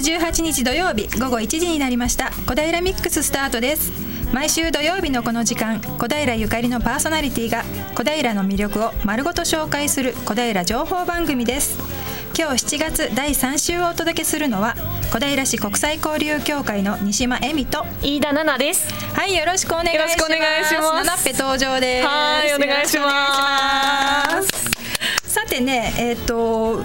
[0.00, 2.30] 18日土曜日午後1時になりました。
[2.46, 3.92] 小平ミックススタートです。
[4.32, 11.78] 毎週土曜日のこの時間小平ゆかりのパーソナリティが小平の魅力を丸ごと紹介する小平情報番組です。
[12.38, 14.74] 今日7月第3週をお届けするのは
[15.12, 18.92] 小平市国際交流協会の西間恵美と飯田奈々です。
[19.14, 19.98] はいよろしくお願いします。
[19.98, 20.92] よろしくお願いします。
[20.94, 22.06] ナナッペ登場です。
[22.06, 24.70] はいお願いします。
[25.30, 26.82] さてねえっ、ー、と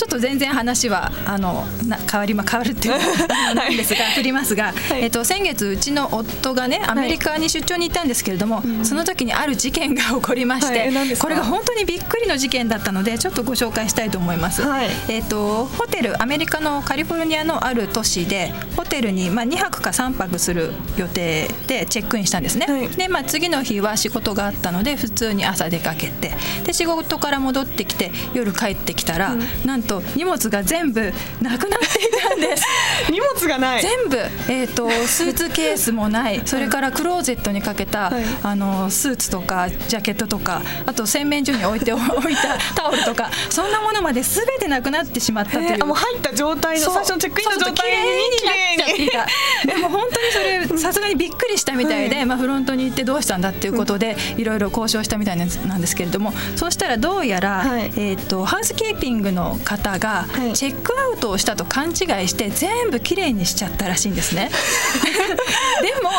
[0.00, 2.94] ちょっと全然話はあのな変わりま変わるっていう
[3.54, 14.62] なんですが、 振りますが、はい、えっと先月うちの夫がねアメリカに出張に行ったんですけれども、はい、その時にある事件が起こりまして、はい、これが本当にびっくりの事件だったのでちょっとご紹介したいと思います。
[15.08, 22.88] えっとホテルアメリカのカリフォルニアのある都市でホテルにまあ2泊か3泊する予定でチェックインしたんですね。
[22.96, 26.32] でまあ次の日は仕事があったので普通に朝出かけて
[26.64, 32.64] で仕事から戻ってきて夜帰ってきたら、うん、なんとと荷物が全部なくなっていたんです。
[33.10, 33.82] 荷物がない。
[33.82, 34.16] 全部、
[34.48, 36.40] えーと、スーツケースもない。
[36.44, 43.30] それからクローゼットにかけた、はい、あのスーツとかジャケットとかあと洗面所に置いて 置いたタオルとか。
[43.48, 45.84] そんなものまで全てなくなってしまったという。
[45.84, 47.96] もう入った状態の最初のチェックインの状態に
[48.44, 49.26] なっちゃっていた。
[49.66, 61.94] でも本当にそれさすがにびっくりしたみたいで、はい、まあ、フロントに行ってどうしたんだっていうことでいろいろ交渉したみたいなんですけれどもそうしたらどうやら、はい、えーと、ハウスキーピングの方がチェックアウトをしたと勘違い
[62.28, 64.50] して全部きれいにしちゃったらしいんですね。
[65.82, 66.10] でも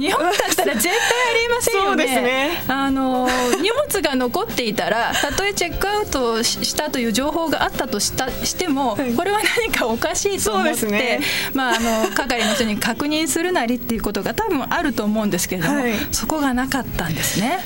[0.00, 0.94] 日本だったら絶対あ
[1.34, 2.04] りえませんよね。
[2.22, 2.64] ね。
[2.68, 3.28] あの
[3.60, 11.20] 荷物が残っていたらたとえチェックアウトしたという情報があったとしたしても、はい、これは何かおかしいと思って、ね、
[11.52, 17.58] まあ、あの係の人に確認するなりっていうことが多分あると思うんですけれども、はい、そこがなかったんですね。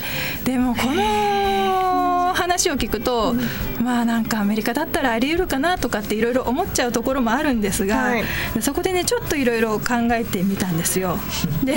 [0.48, 8.24] でもこの話を聞くと、うん、まあなんかアメリカだったらあり得るかなとかっていろいろ思っちゃうところもあるんですが、はい、
[8.60, 11.18] そこでねちょっといろいろ考えてみたんですよ。
[11.64, 11.74] で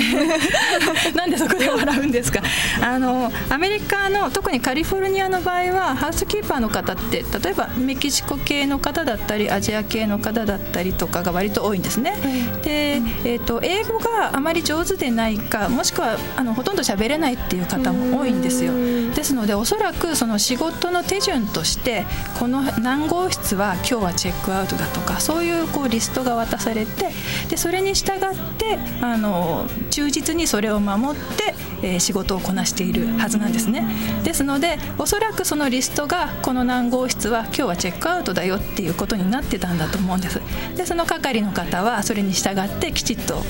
[1.14, 2.40] なんでそこで笑うんですか？
[2.80, 12.14] あのアメリカの特にカリフォルニアの場合はハウスキーパーの方って例えばメキシコ系の方だったりアジア系の方だったりとかが割と多いんですね。
[12.62, 18.72] で、えーと、英語があまり上手でないかもしくはあのほとんど喋れないっていう方も多いんですよ。
[19.14, 22.04] ですのでおそらくその仕事の手順として
[22.38, 27.10] この何号室は今日はチェックアウトだとかそういうこうリストが渡されて
[27.48, 28.18] でそれに従っ
[28.58, 33.86] てあの忠実にそれを守って、えー、仕事をこなしているはずなんですね。
[34.24, 40.40] ですのでおそらくそのリストがこの何号室は今日はチェックアウトだよっていうことになってたんだと思うんです。
[40.76, 43.42] でその係の方はそれに従ってきちっと、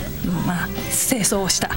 [0.46, 1.70] まあ、清掃をした。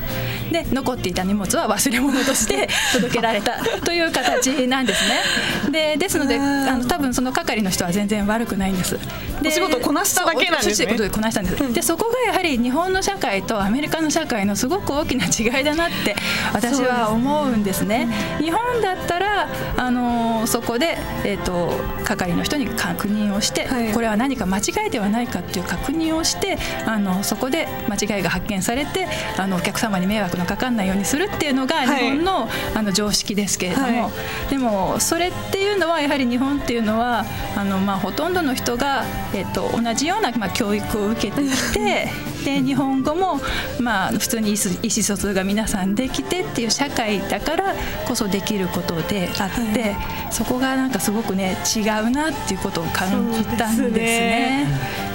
[0.52, 5.72] で残っていた荷物は忘れ物として 届けられたという形なんですね。
[5.72, 8.98] でですのであの多分その係の人は全然悪くないんです。
[9.42, 11.10] で仕事をこなしただけなんですね。
[11.10, 16.16] こなしたんです、でそこがやはり日本の社会とアメリカの社会のすごく大きな違いだなって
[16.54, 18.08] 私は思うんですね。
[18.40, 21.72] 日本だったらあのそこで、えーと、
[22.04, 29.08] 係の人に確認をして、はい、これは何か間違いではないかっていう確認をしてあのそこで間違いが発見されて
[29.38, 34.10] あのお客様に迷惑のかかんないようにするっていうのが日本のはい、あの常識ですけれども、は
[34.48, 42.10] い、でもそれっていうのはやはり日本っていうのはあの、まあ、ほとんどの人が、えーと、同じような、まあ、教育を受けてきて
[42.44, 43.40] で日本語も、
[43.80, 47.74] まあ、普通に意思疎通が皆さんできてっていう社会だから
[48.08, 55.15] こそできることであって、はい、そこがなんかすごくね違うなっていうことを感じたんですね。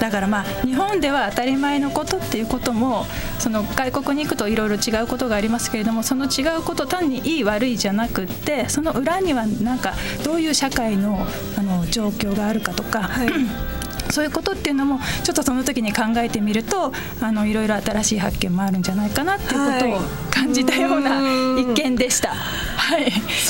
[0.00, 3.04] だからまあ日本では当たり前のことっていうことも
[3.38, 9.94] その外国に行くといろいろ違うことがありますけれどもその違うこと単にいい悪いじゃなくってその裏にはなんか
[10.24, 13.30] どういう社会のあの状況があるかとか、はい。
[14.10, 21.20] そういうことっていうのもちょっとその時に考えてみるとあのいろいろ新しい発見もあるんじゃないかなっていうことを感じたような
[21.60, 22.30] 一件でした。
[22.30, 22.38] はい、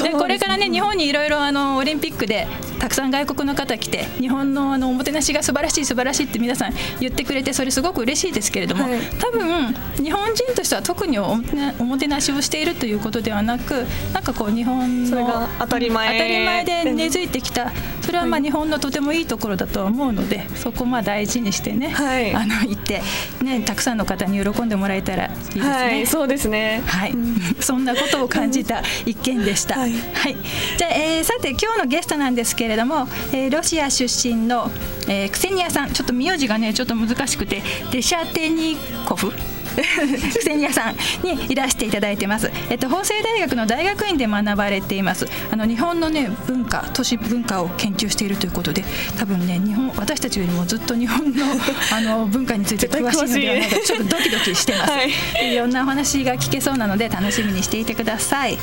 [0.02, 1.38] でこれからね日本にいろいろ
[1.76, 2.46] オリンピックで
[2.78, 17.70] たくさん外国の方来て日本のあのおもてなしが素晴らしい素晴らしいって皆さん言ってくれてそれすごく嬉しいですけれども、はい、多分日本人としては特におもてなしをしているということではなくなんかこう日本の当たり前当たり前で根付いてきた
[18.02, 23.02] それはまあ日本のとてもいいところだとは思うのでそこまあ大事にしてね、はい、あの行って
[23.42, 25.62] ねたくさんの方に喜んでもらえたらいいですね。
[25.62, 26.82] はい、そうですね。
[26.86, 29.78] はい、うん、 そんなことを感じた一件でした。
[29.78, 30.36] はい、はい、
[30.76, 34.70] じゃあ、えー、さて今日のゲストなんですけれども、えー、ロシア出身の、
[35.08, 35.90] えー、クセニアさん。
[35.92, 38.76] ちょっと名字がねちょっと難しくてデシャテニ
[39.06, 39.32] コフ
[39.76, 42.50] クセニアさんにいらしていただいてます。
[42.68, 45.26] えっと法政大学の大学院で学ばれています。
[45.50, 48.84] あの日本のね文化都市文化を研究しているということで、
[49.18, 51.44] 多分ね日本私たちよりもずっと日本の
[51.92, 54.90] あの文化について詳しいのではないかちょっとドキドキしてます。
[54.92, 58.58] はい、いろんなお話が聞けそうなので楽しみにしていてください。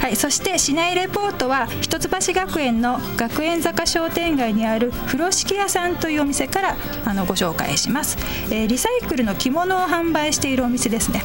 [0.00, 8.16] はい、そして市内レポートは一橋学園の学園坂商店街にある風呂敷屋さんというお店からあのご紹介します、
[8.50, 11.24] えー、リサイクルの着物を販売しているお店ですね。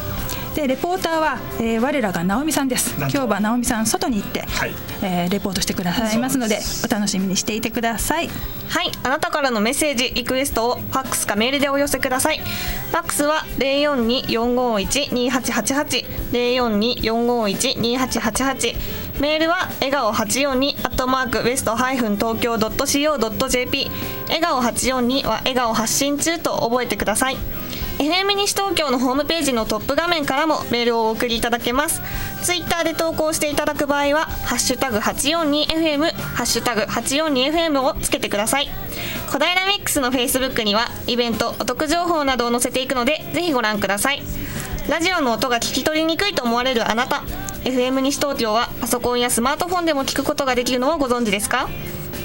[0.55, 2.95] でレポーターは、えー、我らが直美さんです。
[2.97, 8.29] 今日は直美さん外に行って、はい、えー、レポートしてくださいますのでお楽しみにしていてください。
[8.67, 8.91] はい。
[9.03, 12.39] あなたからのメッセージリクエストをファックスかメールでお寄せください。
[12.39, 23.89] ファックスは0424512888 0424512888メールは笑顔842アットマークウエストハイフン東京 .co.jp
[24.27, 27.37] 笑顔842は笑顔発信中と覚えてください
[27.97, 32.01] FM 西東京のホームページのトップ画面からもメールをお送りいただけます。
[32.43, 38.69] ツイッターで投稿していただく場合は「ハッシュタグ #842FM」「ハッシュタグ #842FM」をつけてください。
[39.31, 44.21] 小平ミックスのフェイスブックにはイベントお得情報などを載せていくのでぜひご覧ください。
[44.87, 47.23] ラジオの音が聞き取りにくいと思われるあなた
[47.63, 51.67] FM 西東京はパソコンやスマートフォンでも聞くことができるのをご存知ですか？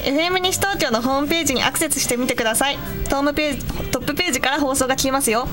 [0.03, 2.77] FM 西東京のホームページにアクセスしてみてください。
[3.09, 5.47] トームページトップページから放送が聞けますよ。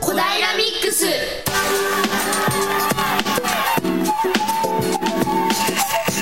[0.00, 1.06] 小平ミックス。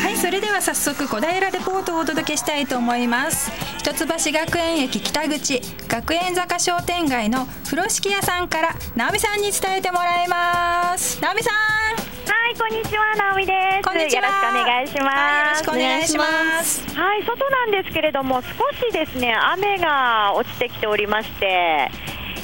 [0.02, 11.22] はいそれでは早速小平レポートをお届けしたいと思います一橋学園駅北口学園坂商店街の風呂敷屋さんから直美さんに伝えてもらいます。
[11.22, 11.54] 直美さん。
[11.54, 13.88] はいこんにちは直美です。
[13.88, 14.22] こんにちは。
[14.22, 16.24] よろしくお願いします、はい、よろしくお願いしま
[16.64, 16.96] す。
[16.96, 18.48] はい外なんですけれども少
[18.88, 21.88] しですね雨が落ちてきておりまして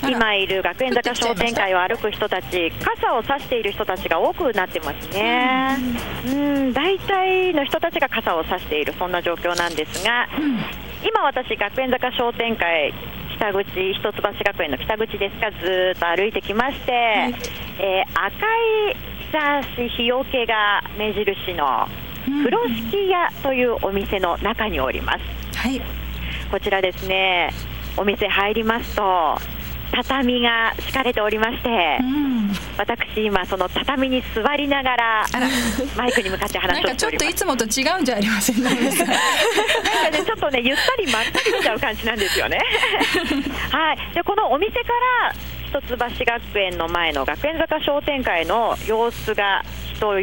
[0.08, 5.78] 今いる学園坂商店会を歩く人たち、傘を差している人たちが多くなってますね、
[6.26, 10.28] うん、大体の人たちが傘を差している、そんな状況なんですが、
[11.04, 12.94] 今、私、学園坂商店会
[13.36, 13.62] 北口
[13.92, 17.34] 一橋学園の北口ですがずっと歩いてきまして、はい、
[17.78, 18.96] えー、赤い
[19.30, 21.86] 雑誌日よけが目印の
[22.24, 25.12] 風呂敷屋というお店の中におりま
[25.52, 25.80] す、はい、
[26.50, 27.50] こちらですね。
[27.96, 29.38] お店入りますと
[29.94, 35.26] 畳が敷かれておりまして、うん、私、今、その畳に座りながら、
[35.96, 38.62] マイクに向かって話をしてちょっといつもと違うんじゃありません。
[38.62, 42.58] なんかね、ちょっとね、ゆったりまったりしちゃう感じなんですよね。
[43.70, 44.78] はい、でこのお店か
[45.22, 49.62] ら一橋学園の前の学園坂商店会の様子が
[49.94, 50.20] 人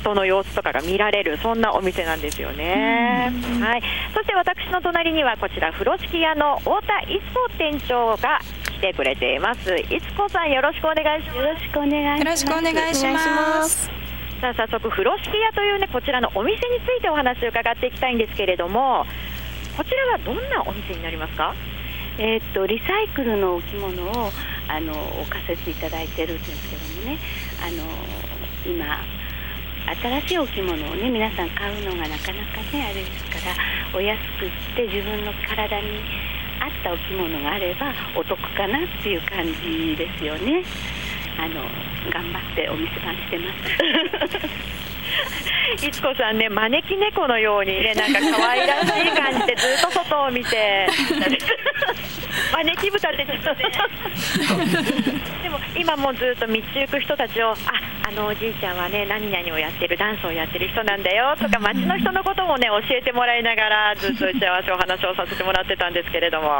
[0.00, 3.32] 人の様子とかが見られるそんなお店なんですよね。
[3.60, 3.82] はい。
[4.14, 9.76] そして私の隣にはこちら風呂敷屋の太田一子店長が来てくれています。
[9.76, 11.36] いつこさんよろしくお願いします。
[11.36, 12.20] よろしくお願いします。
[12.20, 13.90] よろしくお願いします。
[14.40, 19.04] さあ早速風呂敷屋というねこちらのお店についてお話を伺っていきたいんですけれども、
[19.76, 21.54] こちらはどんなお店になりますか？
[22.18, 24.30] えー、っとリサイクルの置物を
[24.66, 27.18] あの置かせていただいてるんですけどもね、
[27.62, 27.84] あの
[28.64, 29.04] 今
[29.86, 33.56] 新しい置物をね皆さん買うのがなかなかねあれですから
[33.96, 36.00] お安くって自分の体に
[36.60, 40.62] 合った置物があればお得かなっていう感じですよね。
[41.38, 41.54] あの
[42.10, 44.89] 頑張ってお店番してます。
[45.86, 50.86] いつこさんね招き猫のようにねなんか可愛らしい感じでずっと外を見て。
[52.30, 53.70] 招き豚ってちょっとね。
[55.42, 57.56] でも今もずっと道行く人たちをあ
[58.08, 66.50] あのおじいちゃんはね何々をやってるダンスをやってる人なんだよとか街の人のこともね教えてもらいながらずっと打ち合わせお話をさせてもらってたんですけれども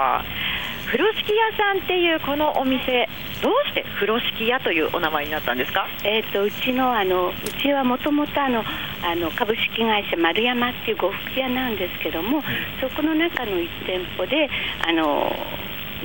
[0.90, 3.08] 風呂敷屋さんっていうこのお店
[3.40, 7.32] どうして風呂敷屋というお名前になったんですか、えーと、うちのあのう
[7.62, 8.64] ちはもともとあの
[9.02, 12.42] あの株式会社丸山っていう呉服屋なんですけども、
[12.80, 14.50] そこの中の1店舗で
[14.84, 15.32] あの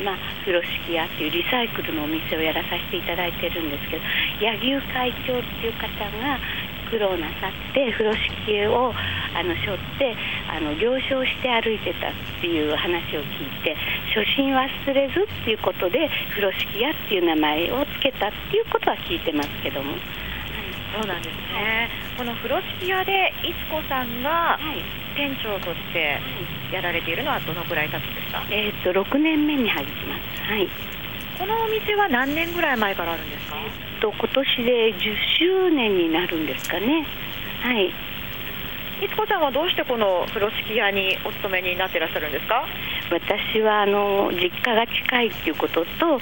[0.04, 4.04] まあ、風呂敷屋っていうリサイクルのお店をやらさせていただいてるんですけど
[4.42, 5.88] 柳生会長っていう方
[6.20, 6.38] が
[6.96, 8.94] 苦労なさって風呂敷を
[9.36, 10.16] あの背負って
[10.48, 13.76] あの行商して歩いてたっていう話を聞いて
[14.16, 19.92] 初心忘れずっていうことで風呂敷屋っていう名前を付けたっていうことは聞いてますけども。
[20.96, 24.58] そうなんですね、この風呂敷屋でいつこさんが
[25.18, 26.22] 店長として
[26.72, 30.70] やられているのはどのくらい経つんですか、えー、っと6年目に入ります、はい、
[31.38, 35.00] このお店は何年ぐらい前からあるんですか、えー、っと今年で10
[35.40, 37.08] 周年になるんですかね。
[37.62, 37.92] はい
[39.06, 42.66] いつこちゃんはどうしてこの風呂敷屋にお勤めになっていらっしゃるんですか？
[43.12, 46.20] 私はあの実家が近いっていうことと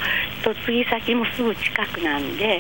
[0.68, 2.60] 嫁ぎ先もすぐ近くなんで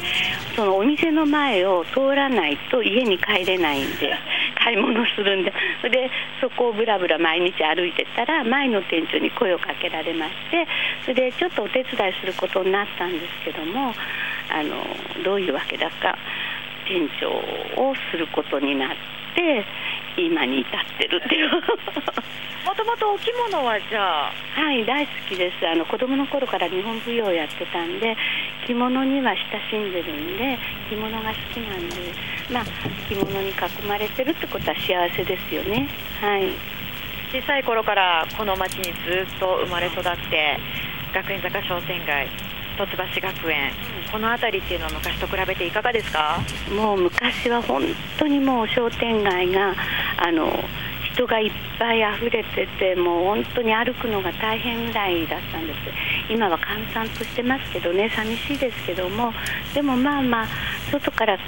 [0.55, 4.15] そのお店の前を通らないと家に帰れないんで
[4.63, 5.51] 買い物するんで
[5.89, 10.65] でそこをぶらぶら毎日歩いてたら前の店長に声をかけられまして
[11.01, 13.93] それでちょっとお手伝いすることになったんですけども
[14.49, 14.85] あの
[15.25, 16.17] どういうわけだか
[16.87, 17.29] 店長
[17.81, 18.89] をすることになっ
[19.35, 19.65] て
[20.17, 21.49] 今に至ってるっていう。
[22.63, 25.67] もともとお着物はじゃあはい大好きです。
[25.67, 28.15] あの子供の頃から日本舞踊をやってたんで
[28.65, 30.57] 着物には親しんでるんで
[30.89, 31.95] 着物が好きなんで
[32.49, 32.65] まあ
[33.09, 33.53] 着物に囲
[33.87, 35.87] まれてるってことは幸せですよね。
[36.21, 36.51] はい。
[37.33, 40.59] 小さい頃からこの町にずっと生まれ育って
[41.13, 42.27] 学園坂商店街
[42.75, 43.71] 一橋学園。
[44.11, 46.39] この辺りっていうのは昔と比べていかがですか？
[46.75, 47.83] もう昔は本
[48.17, 49.75] 当にもう商店街が
[50.17, 50.51] あの
[51.13, 55.79] 人がいっぱい溢れててもう本当に歩くのが大変ぐらいだったんです。
[56.29, 59.33] 今は閑散としてますけどね寂しいですけども
[59.73, 60.47] でもまあまあ
[60.91, 61.41] 外から来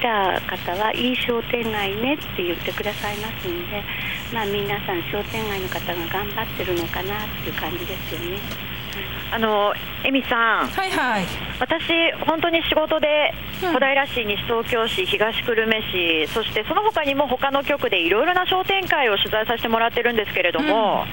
[0.00, 3.82] た方はいい商店街ねって言ってくださいますんで
[4.32, 8.71] まあ皆さん商店街の方が頑張ってるのかなっていう感じですよね。
[9.32, 9.72] あの
[10.04, 11.24] 恵美さん、はいはい、
[11.58, 11.88] 私、
[12.28, 15.80] 本当に仕事で小平市、西東京市、東久留米
[16.28, 21.06] 市、そしてその他にも他の局でいろいろな商店会を取材させてもらってるんですけれども、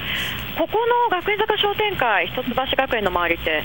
[0.52, 0.78] うん、ここ
[1.10, 3.64] の学園坂商店会、一橋学園の周りって、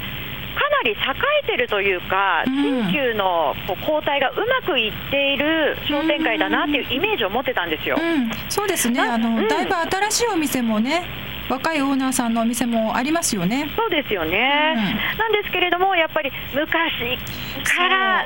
[0.55, 0.95] かなり栄
[1.43, 7.97] えてるというか、新旧の交代がうまくいっている商店街だなっていうイメージを持ってたんですよ。
[7.99, 9.01] うん、そうですね。
[9.01, 13.71] あの、だいぶ新しいお店もね若いオーナーさんのお店もありますよね。
[13.75, 16.65] そうですよね、うん、なんですけれどもやっぱり昔
[17.75, 18.25] から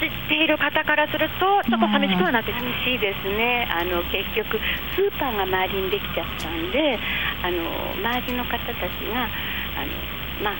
[0.00, 3.68] 知っている方からするとちょっと寂しくはなって寂しいですね。
[3.70, 4.58] あの結局
[4.94, 6.98] スーパーが周りにできちゃったんで
[7.42, 7.58] あの
[7.98, 8.78] 周りの方たち
[9.10, 9.28] が
[9.76, 9.92] あの
[10.42, 10.54] まあ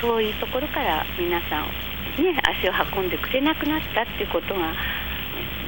[0.00, 4.72] 遠いところから皆さんね足を運んでくれなくなったっていうことが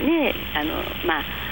[0.03, 0.75] ねあの
[1.07, 1.46] まあ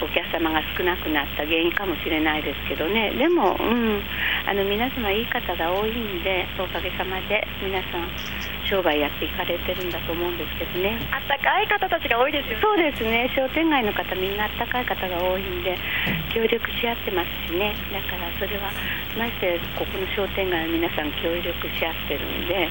[0.00, 3.10] お客様が少なくなった原因かもしれないですけどね。
[3.18, 4.02] でも、うん、
[4.46, 8.08] あの皆様いい方が多いんでおかげさまで皆さん
[8.64, 10.98] 商売やっていかれてるんだと思うんですけどね。
[11.10, 12.62] あったかい方たちが多いですよね。
[12.62, 13.30] そうですね。
[13.34, 15.76] 商店街の方みんなあったかい方が多いんで
[16.32, 17.74] 協力し合ってますしね。
[17.92, 18.70] だからそれは
[19.16, 22.68] ましてここの商店街は皆さん協力し合ってるんで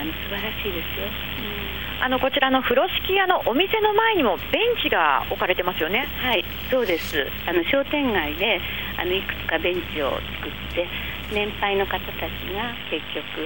[0.00, 6.08] あの素晴らしいですよ、うんあのこちらの風呂敷屋のお店の前にもベンチが置かれてますよね。
[6.16, 7.28] はい、そうです。
[7.46, 8.58] あの商店街で
[8.96, 10.88] あのいくつかベンチを作って
[11.30, 12.08] 年配の方たち
[12.56, 13.44] が結局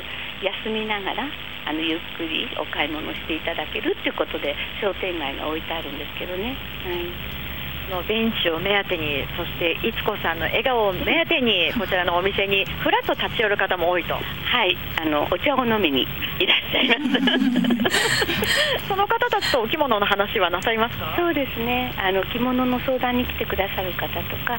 [0.64, 1.26] 休みながら
[1.66, 6.54] あのゆっくりお買い物していただけるっていうことで商店街が置いてあるんですけどね。
[6.86, 7.43] はい
[7.90, 14.14] のベンチを目当てに、そしていつこさんの笑顔を目当てに、 こちらのお店にふらっと立ち寄る方も多いと。
[14.14, 14.20] は
[14.64, 16.06] い、あのお茶を飲みに
[16.38, 18.84] いらっしゃいます。
[18.88, 21.14] その方たちとお着物の話はなさいますか？
[21.16, 21.92] そうですね。
[21.96, 24.58] あの着物の相談に来てくださる方とか、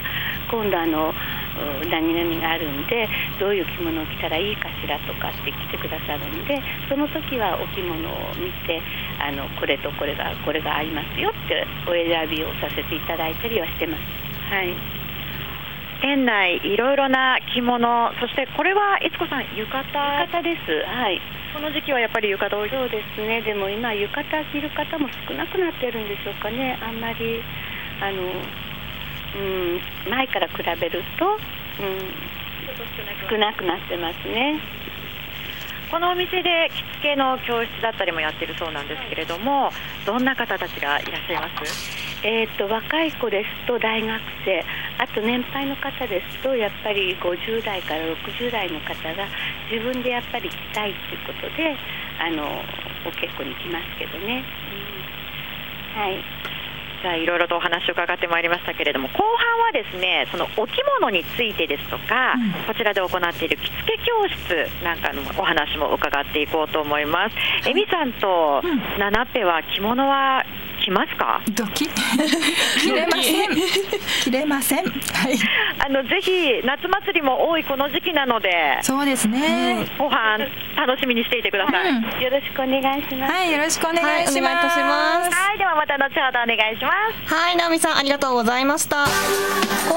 [0.49, 1.13] 今度あの
[1.89, 3.07] 何々があるんで
[3.39, 8.81] どういう着物を着たらいいかしらとかって来てくださるんでその時はお着物を見て
[9.19, 14.01] あのこれとこれがこれが合いますよってお選びをさせていただいたりはしてます。
[14.49, 14.73] はい。
[16.01, 19.83] 店内いろいろな着物そしてこれはいつこさん浴衣？
[19.87, 20.85] 浴衣です。
[20.85, 21.21] はい。
[21.53, 22.69] この時期はやっぱり浴衣多い？
[22.69, 23.21] そうです。
[23.21, 26.77] ねでも今浴衣着る方も少なくなってるんでしょうかね。
[26.81, 27.41] あんまり
[28.01, 28.23] あの
[29.35, 31.39] うん、前から比べると、うん、
[33.29, 34.59] 少なくなってますね。
[35.95, 39.71] このお店で着付けの教室だったりもやってるそうなんですけれども、
[40.05, 42.27] どんな方たちがいらっしゃいます？
[42.27, 44.65] えーと、若い子ですと大学生、
[44.97, 49.25] あと年配の方ですとやっぱり50代から60代の方が
[49.71, 51.77] 自分でやっぱり着たいということで
[52.19, 54.43] あのお稽古に来ますけどね。
[55.95, 56.21] うん、はい。
[57.01, 67.35] じゃあいろいろとお話を伺ってまいりましたけれども後半はですねそのお着物についてですとか、うん、こちらで行っている着付け教室なんかのお話も伺っていこうと思います。
[67.67, 70.45] えみさんと、うん、ナナペは着物は
[70.85, 71.41] 着ますか？
[71.51, 71.89] ドキ
[72.79, 73.49] 着れません。
[74.23, 74.85] 着れません。
[74.85, 75.37] はい。
[75.79, 79.87] あのぜひ夏祭りも多いこの時期なので、そうですね。
[79.89, 80.37] うん、ご飯
[80.77, 81.89] 楽しみにしていてください。
[81.89, 83.33] うん、よろしくお願いします。
[83.33, 84.77] はい、よろしくお願いします。
[84.77, 84.81] はい、
[85.31, 86.91] はい、ではまた後ほどお願いしま
[87.27, 87.33] す。
[87.33, 89.03] はい、直美さんありがとうございました。
[89.03, 89.09] 後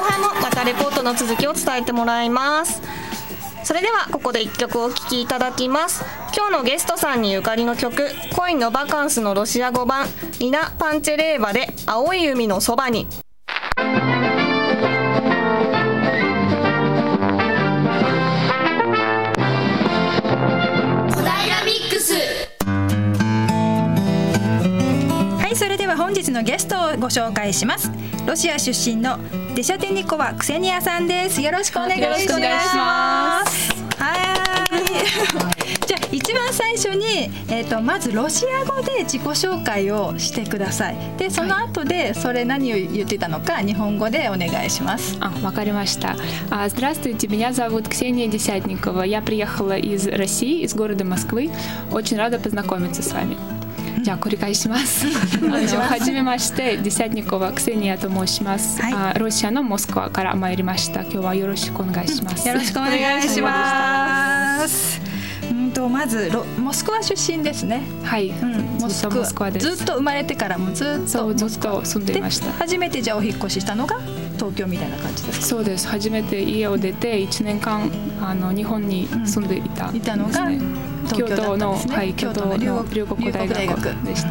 [0.09, 2.83] 半もまたレポートの続きを伝えてもらいます。
[3.69, 6.03] それではここで一曲お聴きいただきます。
[6.35, 10.07] 今日のゲストさんにゆかりの曲「恋のバカンス」のロシア語版
[10.41, 13.07] リナ・パンチェレーバで「青い海のそばに」
[26.08, 27.92] 日のゲストをご紹介します
[28.26, 29.18] ロシア出身の
[29.54, 34.44] デシャテニコワクセニアさんですよろしくお願いしますはい
[35.86, 46.16] じゃあ一番最初に、えーと、まずロシア語で自己紹介をしてくださいでその後でそれ何を言ってたのか日本語でお願いしますあ、わかりました
[46.70, 51.52] Здравствуйте, меня зовут Ксения Десятникова Я приехала из России, из города Москвы
[51.92, 53.36] Очень рада познакомиться с вами
[54.09, 55.07] じゃあ繰り返します。
[55.07, 61.03] はじめまして、ディサニコバクセニアと申します、はい、ロシアのモスクワから参りました。
[61.03, 62.49] 今日はよろしくお願いします。
[62.49, 64.99] よろしくお願いします。
[65.51, 67.83] うんとまずモスクワ出身ですね。
[68.03, 68.31] はい。
[68.31, 72.51] うん、モスクワずっと生まれてからもずっとずっと住んでいました。
[72.55, 74.01] 初めてじゃあお引越ししたのが
[74.37, 75.47] 東京みたいな感じですか？
[75.49, 75.87] そうです。
[75.87, 77.91] 初めて家を出て一年間
[78.23, 80.49] あの日本に住んでいた、ねうん、いたのが
[81.15, 82.67] 京都の、はい、京都の龍
[83.05, 84.31] 谷大学でした。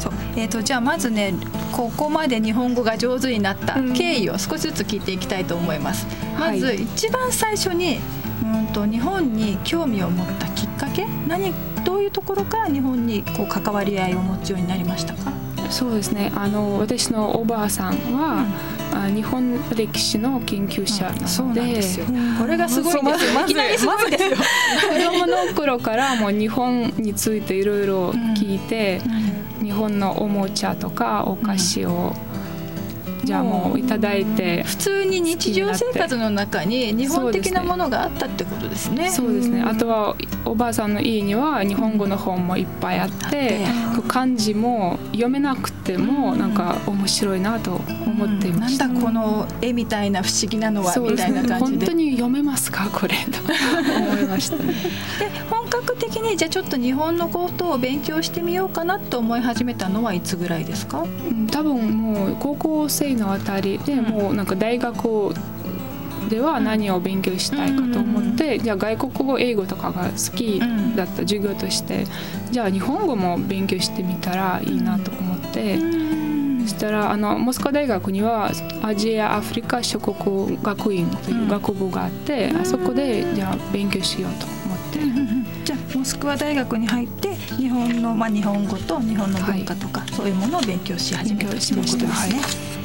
[0.00, 0.12] そう。
[0.36, 1.34] えーと、じゃあまずね
[1.72, 6.06] ここまで日本語が上手になった経緯を少しずつ聞いていきたいと思います。
[6.38, 7.98] まず一番最初に
[8.42, 11.54] うんと日本に興味を持ったきっかけ何
[11.84, 15.32] どういうところから日本にこう関わり合いを持つようになりましたか？
[15.70, 16.30] そうですね。
[16.34, 18.75] あの私のおばあさんは、うん、
[19.14, 24.36] 日本歴史の研究者なので,、うん、これがすごいですよ、ま、いきなりすごいですよ。
[24.36, 29.00] 子供の頃からもう日本についていろいろ聞いて、
[29.60, 32.14] うん、日本のおもちゃとかお菓子を、
[33.24, 39.10] じゃあもういただいて普通に日常生活の中に日本的なものがあったってことですね。
[39.10, 39.62] そうですね。
[39.62, 43.66] あとはおばあさんの家には日本語の本もいっぱいあって、
[44.06, 48.88] 漢字も読めなくてもなんか面白いなと思っていました。
[48.88, 51.86] なんだこの絵みたいな不思議なのはみたいな感じで。
[51.86, 52.90] 本当に読めますか？
[52.92, 54.72] これと思いましたね。
[55.18, 61.04] で本格的にじゃあちょっと日本のことを勉強してみようかなと思い始めたのはいつぐらいですか？
[61.52, 65.34] 多分もう高校生のあたりでもうなんか大学
[66.28, 70.60] では何を勉強したいかと思って、じゃあ外国語英語とかが好き
[70.96, 72.04] だった授業として、
[72.50, 75.78] じゃあ日本語も勉強してみたらいいなと思って、
[76.62, 78.50] そしたらあのモスクワ大学には
[78.82, 85.46] アジアアフリカ諸国学院という学部があって、あそこでじゃあ勉強しようと思って。
[85.64, 92.75] じゃあモスクワ大学に入って日本の、まあ、日本語と日本の文化とか、はい、そういうものを勉強し始めたということですね。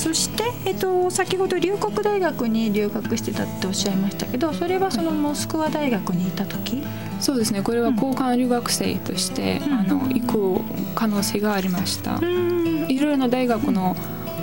[0.00, 6.82] はいそして、えっと、先ほど龍谷大学に留学してたっておっしゃいましたけどそれはそのモスクワ大学にいた時？
[7.20, 10.60] そうですねこれは交換留学生として、うん、あの行く
[10.94, 12.18] 可能性がありました。
[12.18, 13.94] いろいろな大学の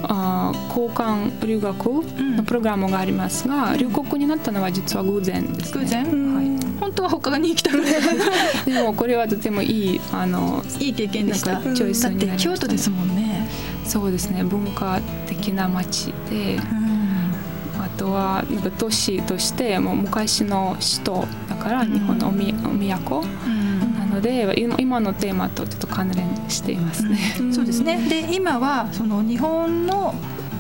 [0.04, 7.82] あ交換留学のプログラムがありますが、うん、留国になったのは実は偶然です、ね、偶然、はい、本当は他に行きたく
[8.72, 11.60] でもこれはとてもいいあのいい経験でした。
[11.62, 13.27] チョイスになりました、京都ですもんね
[13.88, 18.43] そうですね文化的な街で、うん、あとは
[18.78, 23.23] 都市としてもう昔の首都だから日本のおみ、お都、
[23.97, 27.17] なので今のテーマとちょっと関連していますね。
[27.39, 27.97] うん、そうですね。
[28.10, 30.13] で今はその日本の、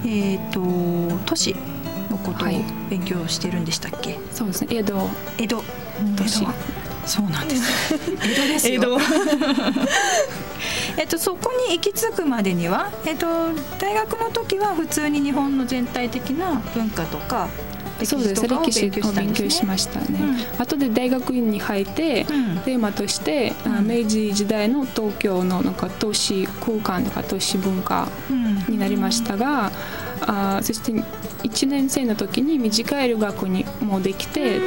[0.03, 1.55] えーと、都市
[2.09, 2.49] のことを
[2.89, 4.77] 勉強してるんでしたっけ、はい、そうですね。
[4.77, 5.09] 江戸。
[5.37, 5.63] 江戸。
[6.15, 6.45] 都市
[7.07, 8.97] そうなんです 江戸ですよ。
[10.97, 13.27] えっと、そこに行き着くまでには、えっと、
[13.79, 17.47] 大学の時は普通に日本の全体的な文化とか
[18.05, 18.47] そうです。
[18.47, 28.07] 歴史を勉強しましたね、うん、後で大学院に入って、うん、テーマとして、うん、明治時代の東京のなんか都市空間とか都市文化
[28.67, 29.71] になりましたが、
[30.21, 34.59] あそして1年生の時に短い留学にもできて、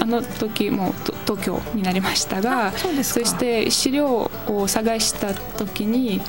[0.00, 0.94] あの時も
[1.26, 2.88] 東京になりましたがそ
[3.24, 6.20] して資料を探した時に、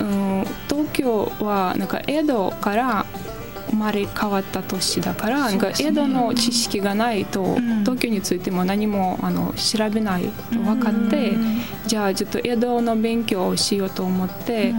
[0.00, 3.06] うん、東京はなんか江戸から
[3.70, 11.34] 生まれ変わった都市だから、なんか江戸の知識がないと、東京についても何もあの調べないと分かって、
[11.86, 14.74] じゃあちょっと江戸の勉強をしようと思って、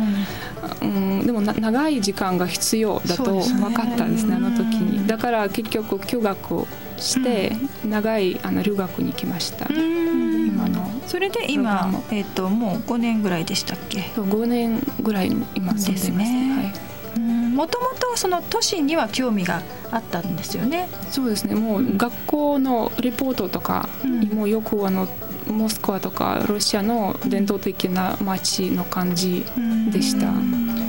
[0.82, 5.08] うん、でも長い時間が必要だと分かったんですねあの時に。
[5.08, 6.66] だから結局休学
[7.02, 7.54] して
[7.86, 9.68] 長いあの留学に来ました。
[9.72, 16.74] 今のそれで今、えーと、もう5年ぐらいでしたっけ？5年ぐらい今住んでますね。
[17.18, 19.62] もともとその都市には興味が
[19.92, 20.88] あったんですよね。
[21.10, 21.56] そうですね。
[21.56, 25.08] もう学校のレポートとかにもよくあの
[25.48, 29.46] モスクワとかロシアの伝統的な街の感じ
[29.92, 30.32] でした。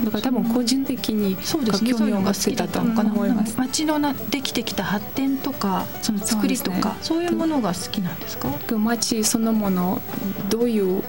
[0.03, 3.57] だから多分個人的に興味を持ってたと思います。
[3.57, 8.49] 街のなできてきた発展とかその作りとかそう,、いうものが好きなんですか？
[8.77, 10.01] 街そのもの
[10.49, 11.03] どういう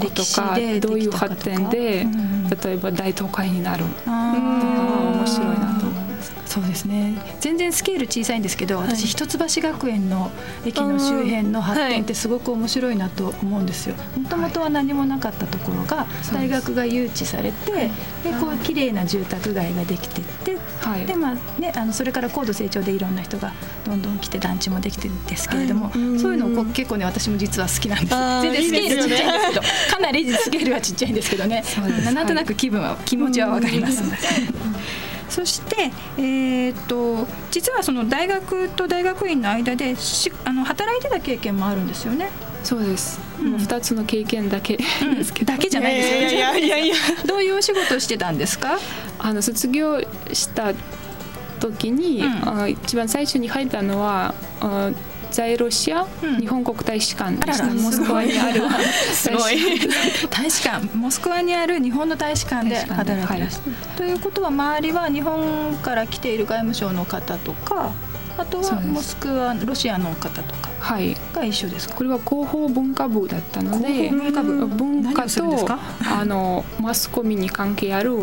[0.00, 2.06] ことか、どういう発展で、
[2.64, 5.91] 例えば大都会になるとか面白いなと。
[6.52, 7.14] そうですね。
[7.40, 10.30] 全然スケール小さいんですけど、はい、私一橋学園の
[10.66, 13.94] 駅の周辺の発展ってすごく面白いなと思うんですよ。
[14.18, 23.54] もともとは何もなかったところが大学が誘致されてでこう綺麗な住宅街ができていって、はい、でまあねあのそれから高度成長でいろんな人が
[23.86, 28.14] どんどん来て団地もできてるんですけれども、はい、そういうのを結構ね私も実は好きなんです。
[28.42, 29.62] 全然スケールちっちゃいんですけど、
[29.96, 31.64] かなりスケールはちっちゃいんですけどね。
[32.12, 34.02] なんとなく気分は気持ちはわかります。
[35.32, 42.28] そして、えーと、実はその大学と大学院の間でしあの働いてた経験もあるんですよね。
[42.62, 43.18] そうです。
[43.40, 44.84] うん、もう二つの経験だけで
[45.24, 46.36] すけど、うん、だけじゃないですよね。
[46.36, 46.94] いやいやいや
[47.26, 48.78] どういうお仕事をしてたんですか？
[49.18, 50.00] あの卒業
[50.32, 50.74] した
[51.60, 54.34] 時に、うん、あ一番最初に入ったのは。
[54.60, 54.90] あ
[55.32, 58.60] 在ロシア、うん、日本国大使館でしたモスクワにある
[59.12, 59.58] すごい。
[60.30, 60.96] 大使館。
[60.96, 67.92] モスクワにある日本の大使館で働いていらっしゃる、ということは周りは日本から来ている外務省の方とか
[68.38, 70.70] あとはモスクワロシアの方とか
[71.34, 74.66] が一緒ですか、はい、これは広報文化部だったので文化部。
[74.66, 75.42] 文化と
[76.10, 78.16] あのマスコミに関係ある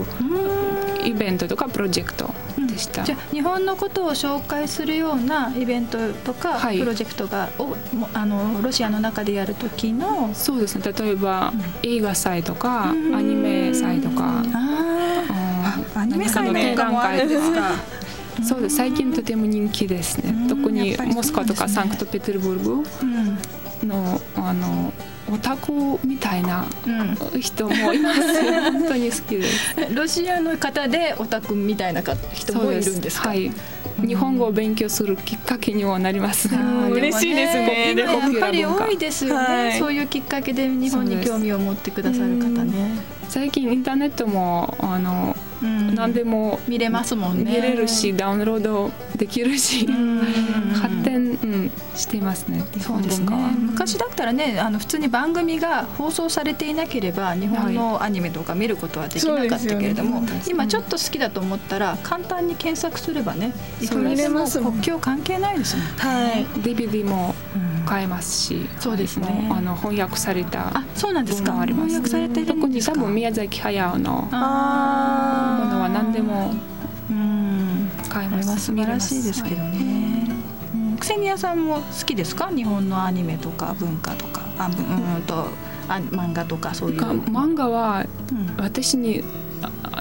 [1.06, 7.76] イベントとかプロジェクトでした、うん、じゃあ日本のことを紹介するようなイベントとか、プロジェクトがお
[8.14, 10.32] あのロシアの中でやる時の？
[10.34, 10.94] そうですね。
[10.98, 17.72] 例えば、映画祭とか、アニメ祭とか、あアニメ祭の展覧会ですか。
[18.44, 18.78] そうです。
[18.78, 20.48] 最近とても人気ですね。
[20.48, 22.84] 特にモスクワとかサンクトペテルブルグ
[23.84, 24.94] のあの
[25.32, 25.72] オタク
[26.04, 26.66] みたいな
[27.40, 29.76] 人もいます、うん、本当に好きです。
[29.94, 32.02] ロシアの方でオタクみたいな
[32.34, 33.30] 人もいるんですか？
[33.30, 33.52] はい。
[34.06, 36.48] 日本語を勉強するきっかけにはなります。
[36.50, 36.58] ね。
[36.92, 37.96] 嬉しいですね。
[37.98, 42.92] やっぱり多いですよね、はい、そういうきっかけで日本に興味を持ってくださる方ね。
[43.28, 47.52] 最近インターネットもあのうん、何でも見れますもんね。
[47.52, 49.86] 見れるしダウンロードできるし、
[51.50, 52.64] 発展、うん、していますね。
[52.80, 53.28] そうですね
[53.62, 60.26] 昔だったらねあの普通に番組が放送されていなければ日本のアニメとか見ることはできなかったけれども、はい。
[60.26, 67.36] ね、今ちょっと好きだと思ったら簡単に検索すればねいくらでも国境関係ないですもんね、はい、DVD も
[67.86, 69.50] 買えますし、そうですね。
[69.52, 71.54] あの翻訳されたあそうなんですか。
[71.66, 76.54] 翻訳されて特に多分宮崎駿のあものは何でも
[78.10, 78.60] 買えます。
[78.60, 80.09] 素晴らしいですけどね。
[81.00, 82.50] クセニアさんも好きですか？
[82.54, 85.48] 日本のアニメとか文化とか、あうんと
[85.88, 87.02] あ漫画とかそういう。
[87.02, 88.06] 漫画は
[88.58, 89.24] 私に、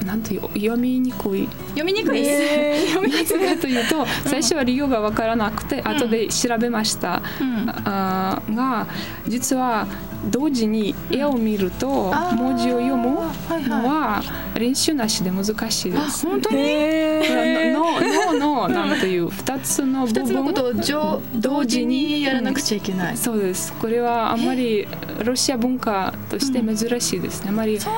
[0.05, 1.47] なんという読みにくい。
[1.69, 3.55] 読みにくい、えー、読みにくい。
[3.55, 8.87] かというと最初は理由が分からなくて、うん、後で調べました、うん、あが
[9.27, 9.87] 実は
[10.25, 13.11] 同時に絵を見ると文字を読む
[13.67, 14.21] のは
[14.55, 16.27] 練習なしで難しいです。
[16.27, 16.57] 本当に？
[17.73, 20.39] 脳のなんという2つの部分。
[20.99, 23.17] を同時にやらなくちゃいけない。
[23.17, 23.73] そうです。
[23.73, 24.87] これはあまり
[25.23, 27.49] ロシア文化として珍しいですね。
[27.49, 27.97] あまりその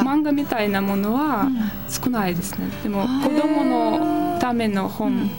[0.00, 1.48] 漫画みたいなものは
[1.88, 2.68] 少ないですね。
[2.82, 5.30] でも子供のための本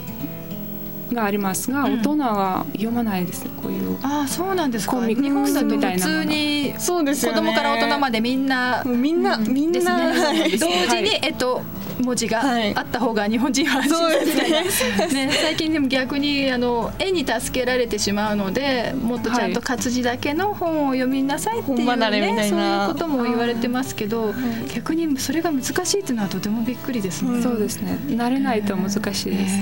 [1.14, 5.06] がありますが、大人は読まないですこういうああそうなんですか。
[5.06, 10.14] 日本だと普通にそうです、子供から大人までみんなみんな、みんな、
[10.60, 11.62] 同時に、えっと
[12.00, 12.42] 文字が
[12.76, 24.34] あった方が日本人は安心みたいな、ね、最近でも逆にあの絵に助けられてしまうのでもっとちゃんと活字だけの本を読みなさいっていう、ね、そういうことも言われてますけど、
[24.74, 27.42] 逆にそれが難しいっていうのはとてもびっくりですね。
[27.42, 27.98] そうですね。
[28.08, 29.56] 慣れないと難しいです。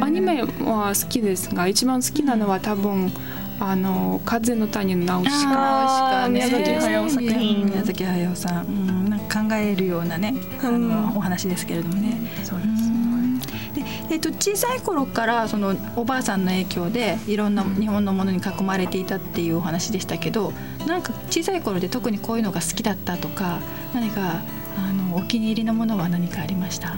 [0.00, 3.12] アニメは好きですが一番好きなのは多分
[3.60, 7.66] あの風の谷のナウシカ宮崎駿作品。
[7.66, 12.18] 宮崎駿さん、うん、考えるようなね、あのお話ですけれどもね。
[12.44, 12.94] そうです
[14.10, 20.52] えー、と小さい頃からそのおばあさんの影響でいろんな日本のものに囲まれていたっていうお話でしたけど
[20.86, 23.60] なんか小さい頃で特にこういうのが好きだったとか
[23.94, 24.42] 何か
[24.76, 26.94] あのお気に入りのものは何かありました？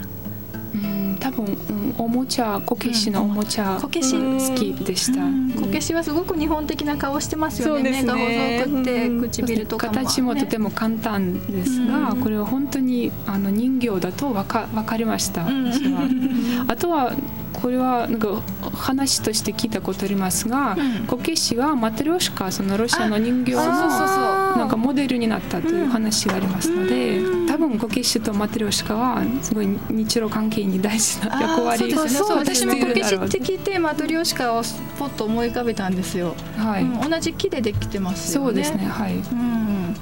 [1.26, 4.14] 多分、うん、おもちゃこけしのおもちゃ、こけし。
[4.16, 5.20] 好きでした、
[5.60, 9.08] こけしはすごく日本的な顔してますよね、ね、目が細くて
[9.42, 16.08] 唇とか形もとても簡単ですが、これは本当にあの人形だと分か分かりました、私は。
[16.68, 17.12] あとは
[17.60, 18.42] これはなんか
[18.72, 32.04] 話として聞いたことありますが、こけしはマトリョーシカそのロシアの人形のなんかモデルになったという話がありますので、多分こけしとマトリョーシカはすごい日露関係に大事な役割そう
[32.44, 32.66] ですね。
[32.66, 34.62] 私もこけしって聞いてマトリョーシカを
[34.98, 37.10] ポッと思い浮かべたんですよ、はい。
[37.10, 39.96] 同じ木でできてますそうですねはい、うん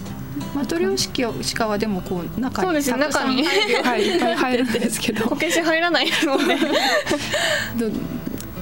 [0.54, 5.28] マトリョーシキカはでもこう中にそうです中にはいいっぱい入るんですけど。
[5.28, 7.92] こけし入らないので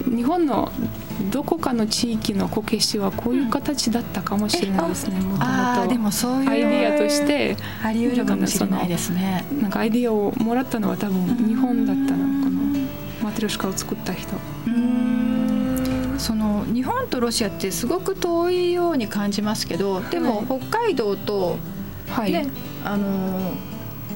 [0.15, 0.71] 日本の
[1.31, 5.19] どこかの地域のこけしはこういう形だったかもしれないですね。
[5.19, 9.45] もともとでもそういうアイディアとしてあり得るかもしれないですね。
[9.61, 12.79] なんかアイディアをもらったのは多分日本だったのこの
[13.23, 14.35] マトリョシカを作った人。
[16.19, 21.57] その日本とロシアってすごく遠いように感じますけど、でも北海道と、
[22.13, 22.47] はい、ね、
[22.83, 23.53] あの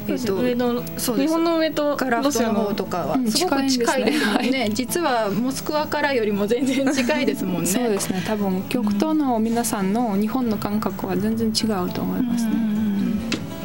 [0.10, 7.68] えっと、上のそう日本の上とガラフトの方とかはすごく近いですもんね、ね、実はモスクワからよりも全然近いですもんね。
[7.68, 8.24] そうですね。
[8.26, 12.54] 多分極東の皆さんの日本の感覚は全然違うと思いますね、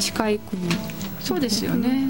[0.01, 0.63] 近い国。
[1.21, 2.09] そうですよね、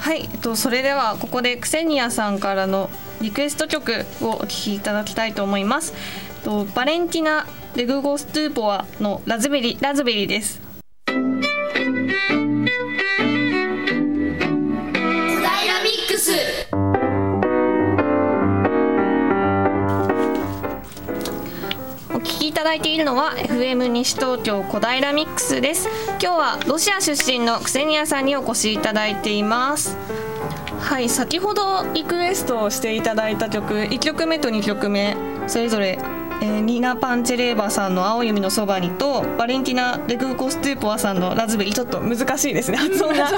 [0.00, 5.94] はい、えっと、それではここでクセニアさんからのリクエスト曲をお聴きいただきたいと思います。
[6.42, 10.60] とバレンティナ・レグゴストゥーポアのラズベリーラズベリーです。
[22.40, 25.88] いただいているのは FM 西東京小平ミックスです。
[26.08, 29.96] 今日はロシア出身のクセニアさんにお越しいただいています。
[30.80, 35.98] はい先ほどリクエストをしていただいた曲1曲目と2曲目それぞれ
[36.42, 42.78] えー、ニナ・パンチェレーバさんの「青弓のそばに」とバレンティナ・レグコストゥーポアさんの「ラズベリー」ちょっと難しいですね。
[42.78, 43.30] 発音が、は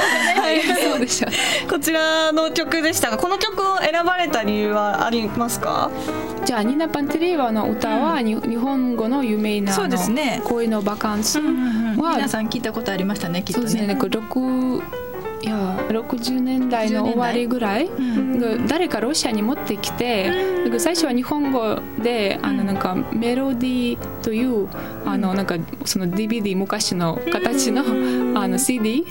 [0.52, 1.30] い、そうでした
[1.68, 3.10] こちらの曲でした。
[3.10, 5.90] がこの曲を選ばれた理由はありますか？
[6.44, 10.42] じゃあニナ・パンチェレーバの歌は、うん、日本語の有名なそうですね。
[10.44, 13.66] 恋のバカンスは、うんうんうん、皆さん聞いたことありましたねきっとね。
[13.68, 13.96] そうですね
[15.42, 20.30] いや60年代の終わりぐらい、うん、誰かロシアに持ってきて、
[20.66, 24.68] うん、最初は日本語であのなんかメロディーという
[25.04, 27.82] あのなんかその DVD 昔の形の
[28.40, 29.04] あの CD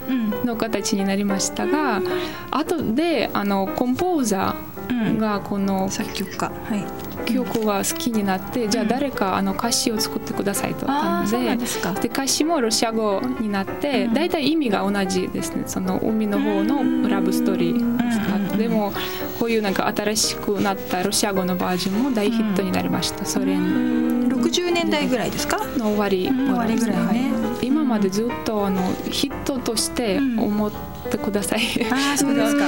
[0.45, 2.01] の形になりましたが
[2.49, 18.19] 後であのコンポーザーがこの作曲家、はい曲が好きになって、じゃあ誰かあの歌詞を作ってくださいとなのでで歌詞もロシア語になって大体、意味が同じですねその海の方のラブストーリーです
[18.51, 18.93] か、でも
[19.39, 25.57] こういうなんか新しくなったロシア語のバージョンも大ヒットになりました、ソ連60年代ぐらいですか？
[25.77, 27.31] の終わり終わりぐらいね、
[27.61, 30.71] 今までずっとあのヒットとして思っ
[31.09, 32.65] てください、あそうですか。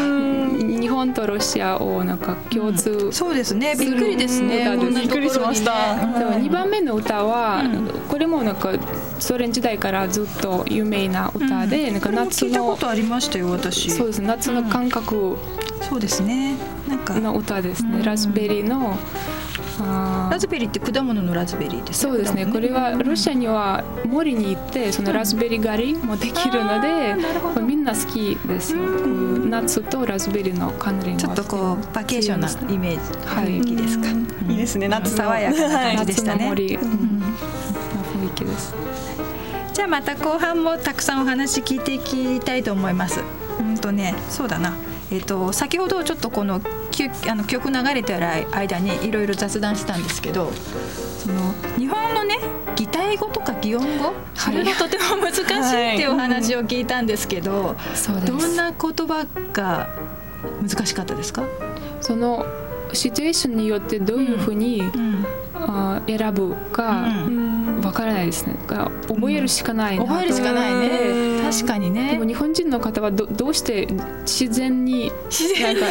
[0.54, 3.76] 日本とロシアをなんか共通、そうですね。
[3.80, 4.78] びっくりですね。
[4.78, 7.64] びっくりしました、でも2番目の歌は、
[8.10, 8.74] これもなんか
[9.20, 13.90] ソ連時代からずっと有名な歌で、なんか夏のことありましたよ私。
[13.92, 14.22] そうです。
[14.22, 15.38] 夏の感覚、
[15.82, 16.56] そうですね。
[16.88, 17.14] なんか。
[17.24, 18.98] の歌ですね、ラズベリーの
[19.80, 22.46] ラズベリーって果物のラズベリーですそうですね。
[22.46, 27.16] これはロシアには森に行ってそのラズベリー狩りもできるので、
[27.62, 28.76] みんな好きです。
[28.76, 34.08] よ、夏とラズベリーの関連ちょっとこうバケーションなイメージ、雰囲気ですか、
[34.48, 38.74] いいですね夏爽やかな感じでしたね、森、うん、雰囲気です。
[39.74, 43.22] じゃあまた後半もたくさんお話聞いていきたいと思います。
[43.60, 44.74] うんとねそうだな。
[45.12, 46.60] えーと、先ほどちょっとこの
[47.28, 48.26] あの曲流れてる
[48.56, 52.38] 間にいろいろ雑談したんですけどその日本のね
[52.76, 55.44] 擬態語とか擬音語、それがとても難しい
[55.94, 57.76] っていうお話を聞いたんですけど、は
[58.24, 59.90] い、どんな言葉が
[60.62, 61.44] 難しかったですか？
[62.02, 62.46] その
[62.92, 65.26] シチュエーションによってどういうふうに、うん、
[65.56, 67.63] あ選ぶか、うん。
[67.63, 67.63] わ
[67.94, 68.56] からないですね。
[68.68, 70.90] 覚えるしかないな、うん、覚えるしかないね。
[71.44, 72.14] 確かにね。
[72.14, 73.88] でも日本人の方はどどうして
[74.22, 75.12] 自然に
[75.62, 75.86] なんか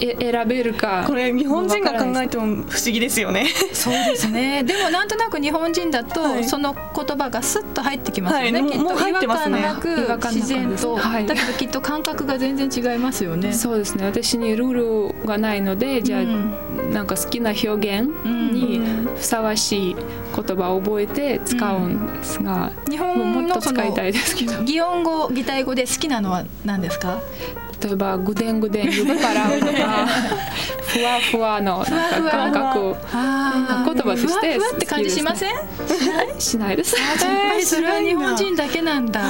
[0.00, 1.04] え選べるか。
[1.06, 3.46] これ日本人が考えても不思議ですよね。
[3.72, 4.62] そうですね。
[4.64, 9.08] でもなんとなく日本人だと、はい、その言葉がスッと入ってきますよね、はい、きっと。
[9.08, 9.88] 違和感なく。
[10.32, 13.52] 自然と、はい、だけどきっと感覚が全然違いますよね。
[13.52, 14.04] そうですね。
[14.04, 16.54] 私にルールがないのでじゃあ、うん、
[16.92, 18.08] なんか好きな表現
[18.52, 18.80] に
[19.16, 24.62] ふさわしい言葉を覚えて使うんですが、うん、日本ももっと使いたいですけど。
[24.62, 27.20] 擬音語擬態語で好きなのは何ですか？
[27.82, 30.06] 例えばぐでんぐでんゆっ払うとか
[30.80, 35.50] ふわふわのなんか感覚言葉としてふわって感じしません？
[36.40, 36.96] しないです。
[36.96, 39.22] やっぱりそれは日本人だけなんだ。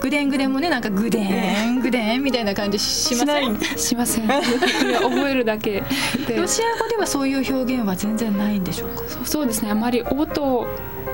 [0.00, 1.20] ぐでんぐでんもねなんかぐで
[1.66, 2.22] んぐでん。
[2.22, 3.60] みたいな感じしません？
[3.78, 4.28] しません。
[5.00, 5.82] 覚えるだけ
[6.36, 9.02] ロシア語ではそういう表現は全然ないんでしょうか？
[9.24, 9.70] そうですね。
[9.70, 10.42] あまり音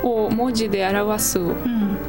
[0.03, 1.39] を文字で表す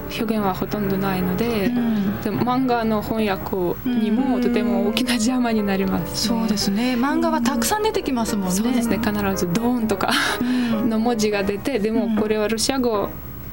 [0.09, 6.95] 表現はほとんどないのでうん、で漫画の翻訳にもとても大きな邪魔になります、ね、そうですね。
[6.95, 8.97] 漫画はたくさん出てきますもんね、そうですね。
[8.97, 13.09] 必ず「ドーン」とかの文字が出てでもこれはロシア語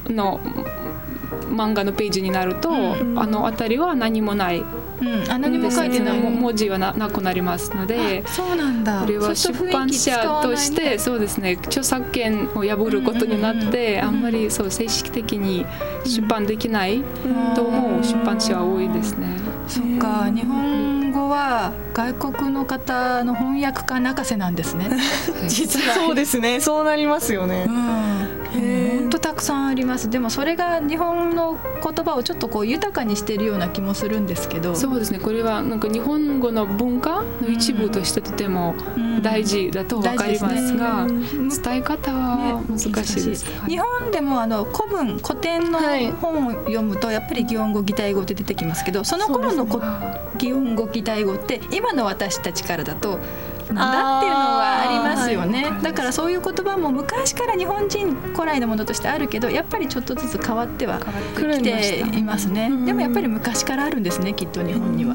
[0.07, 0.41] の
[1.51, 4.65] 漫画のページになると、あの辺りは何もない。
[5.05, 6.19] うん、あ何も書いてない。
[6.19, 8.25] 文字はななくなりますので。
[8.27, 9.01] そうなんだ。
[9.01, 11.59] これは出版社として、そうですね。
[11.65, 15.67] 著作権を破ることになって、あんまりそう正式的に
[16.05, 17.03] 出版できない
[17.55, 19.27] と思う出版社は多いですね。
[19.69, 20.31] そっか。
[20.31, 24.91] 日本語は外国の方の翻訳家泣かせなんですね。
[25.49, 25.95] 実は。
[25.95, 26.61] そうですね。
[26.61, 27.67] そうなりますよね、
[28.55, 30.11] 本当たくさんあります。
[30.11, 34.75] でもそれが日本の言葉をちょっとこう豊かにしているような気もするんですけど。
[34.75, 35.19] そうですね。
[35.19, 38.75] これはなんか日本語の文化の一部としてとても
[39.23, 45.81] 大事だと分かりますが、伝え方は難しいです、ね、日本でもあの古文古典の
[46.21, 49.67] 本を読むとやっぱり擬音語擬態語って出てきますけどその頃の
[50.37, 53.19] 擬音語擬態語って今の私たちからだと
[53.73, 55.73] なんだっていうのはありますよね。
[55.83, 61.01] だからそういう言葉も昔から日本人古来のものとしてあるけどやっぱりちょっとずつ変わっては
[61.35, 62.71] きていますね。
[62.85, 65.15] でもやっぱり昔からあるんですねきっと日本には。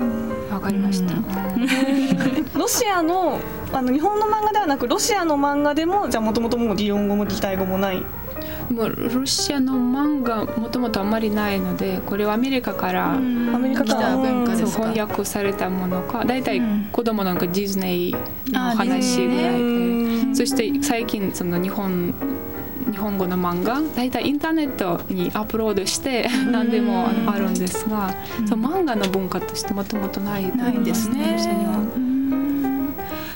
[0.51, 1.13] わかりました。
[2.57, 3.39] ロシアの
[3.71, 8.03] あの日本の漫画ではなくロシアの漫画でもじゃあもともともう擬音語も擬態語もない。
[8.69, 14.15] もうロシアの漫画もともとあんまりないのでこれはアメリカからアメリカから。
[14.15, 16.23] 文化です翻訳されたものか。
[16.25, 18.17] 大体子供なんかディズニー
[18.51, 19.59] の話ぐらい
[20.29, 20.35] で。
[20.35, 22.13] そして最近その日本
[22.91, 28.13] 日本語の漫画大体インターネットにアップロードして何でもあるんですが、
[28.47, 31.37] その漫画の文化としてもともとないないんですね。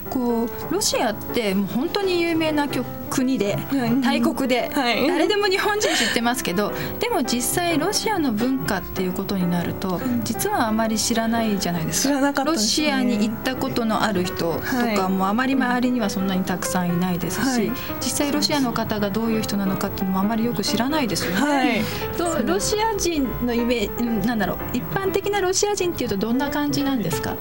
[0.10, 2.68] こうロシアってもう本当に有名な
[3.14, 3.58] 国で、
[4.02, 14.60] 大国で、誰でも日本人知ってますけどでも実際ロシアの文化っていうことになると実はあまり知らないじゃないですか、ロシアに行ったことのある人と
[14.96, 17.72] かもあまり周りにはそんなにたくさんいないですし、
[18.02, 21.38] 実際ロシアの方がどういう人なのかっていうのもあまりよく知らないですよね。
[21.38, 21.82] はい、
[22.18, 24.58] とロシア人のイメージなんだろう。
[24.74, 27.36] 一般的なロシア人っていうとどんな感じなんですか？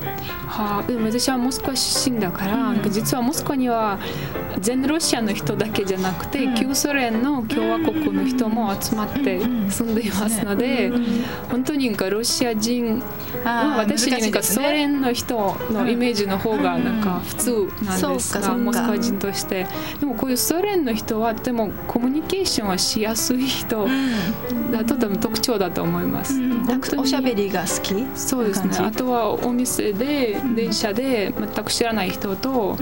[0.47, 3.99] はあ、でも私はモスクワ出身だから、うん、実はモスクワには
[4.61, 13.03] 全ロシアの人だけじゃなくて、うん、旧ソ連の共和国の人も集まって住んでいますので、うん、本当になんかロシア人
[13.45, 17.51] は私になんかソ連の人のイメージの方がなんか普通
[17.85, 19.67] なんですが、モスクワ人として。
[20.01, 23.88] でもこういうソ連の人はとてもコミュニケーションはしやすい人
[24.73, 26.41] だとても特徴だと思います。
[26.97, 28.07] おしゃべりが好き？
[28.15, 28.77] そうですね。
[28.79, 32.77] あとはお店で電車で全く知らない人と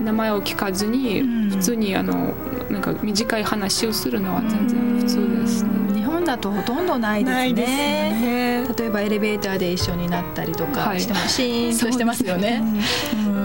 [0.00, 2.34] 名前を聞かずに普通にあの
[2.70, 5.70] なんか短い話をするのは全然普通ですね。
[5.94, 8.14] 日本だとほとんどないですね。
[8.14, 12.62] すね例えばエレベーターで一緒になったりとかしてもシーンとしてますよね。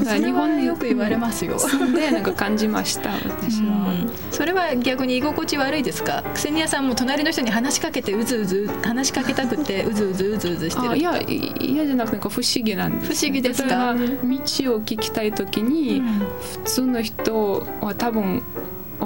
[0.03, 1.57] 日本でよく言われますよ。
[1.95, 6.23] でなんか感じました私は、それは逆に居心地悪いですか？
[6.33, 10.97] クセニアさんも隣の人に話しかけてうずうず話しかけたくてうずうずうずうずしてる。
[10.97, 13.93] いや嫌じゃなくて不思議なんです、不思議ですか？
[13.93, 14.01] 道を
[14.81, 16.01] 聞きたい時に、
[16.41, 18.52] 普通の人は多分お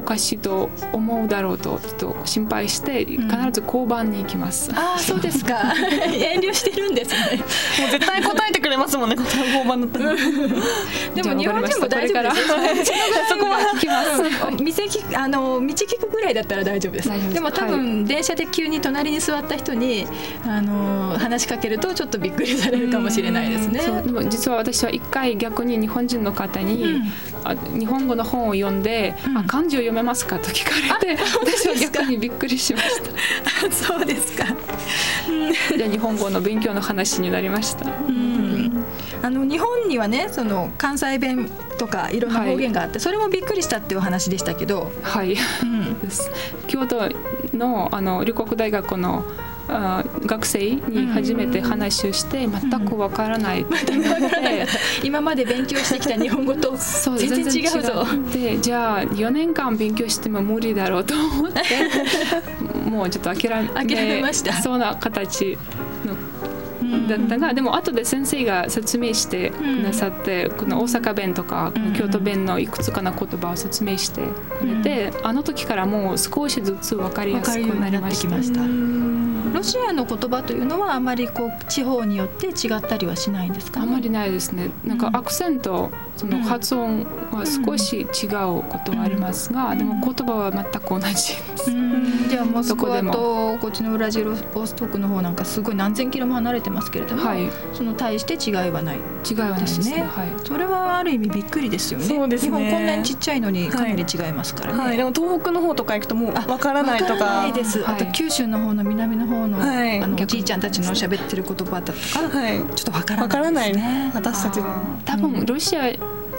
[0.08, 5.74] かしいと思うだろうとちょっと心配して必ず交番に行きます、うん、あ あそうですか。
[6.08, 7.44] 遠慮してるんですね。
[7.80, 12.92] もう絶対答えてくれますもんね 交番だったらでも日本人も大丈夫です
[13.30, 17.34] そこは聞きます店聞あの道聞くぐらいだったら大丈夫です。
[17.34, 20.08] でも多分、電車で急に隣に座った人に
[20.46, 27.02] あの話しかけるとちょっとびっくりされるかもしれないですね、でも実は私は一回逆に日本人の方に、
[27.44, 33.72] あ日本語の本を読んで、あ漢字を読めますかと聞かれて私は逆にびっくりしました。
[33.72, 34.46] そうですか。
[35.78, 38.84] じゃ日本語の勉強の話になりました、うん、
[39.22, 44.92] あの日本にはねその関西弁とかいろんな方言があって、はい、それもびっくりしたっていう話でしたけど。
[45.02, 45.98] はい、うん、
[46.68, 47.10] 京都
[47.54, 49.26] のあの龍谷大学の
[49.68, 53.62] あ学生に初めて話をして全くわからない。
[53.62, 54.68] って言って
[55.04, 56.76] 今まで勉強してきた日本語と
[57.18, 58.06] 全然違うぞ。
[58.32, 61.62] でじゃあ4年間勉強しても無理だろうと思って
[62.90, 64.54] もうちょっと諦め諦めました。
[64.62, 65.58] そうな形
[66.06, 66.16] の
[67.08, 74.22] だったが、でも後で先生が説明してくださって、この大阪弁とか京都弁のいくつかの言葉を説明して
[74.60, 79.17] くれて、あの時からもう少しずつ分かりやすくなりました。
[79.58, 84.70] ロシアの言葉というのはあまりこう地方によって違ったりはしないんですか、ね、あまりないですね。
[84.86, 91.16] なんかアクセント、その発音は少し違うことはありますが、でも言葉は全く同じで
[91.58, 91.87] す。
[92.28, 98.98] じゃあモスクワとこっちのウラジオストクの方なんかすごい何千キロも離れてますけれども、はい、その対して違いはない。
[99.30, 102.06] 違いはないですね、はい、それはある意味びっくりですよね。
[102.06, 102.58] そうですね。
[102.58, 107.42] 日本こんなにちっちゃいのにかなり違いますからね、はい、でも東北の方とか行くともうわからないとか。
[107.44, 107.84] ないです。
[107.88, 114.12] あと九州の方の南の方の,、あのおじいちゃんたちの喋ってる言葉だとか、はい、ちょっとわからないですね。
[114.14, 114.60] 私たち
[115.06, 115.92] 多分ロシア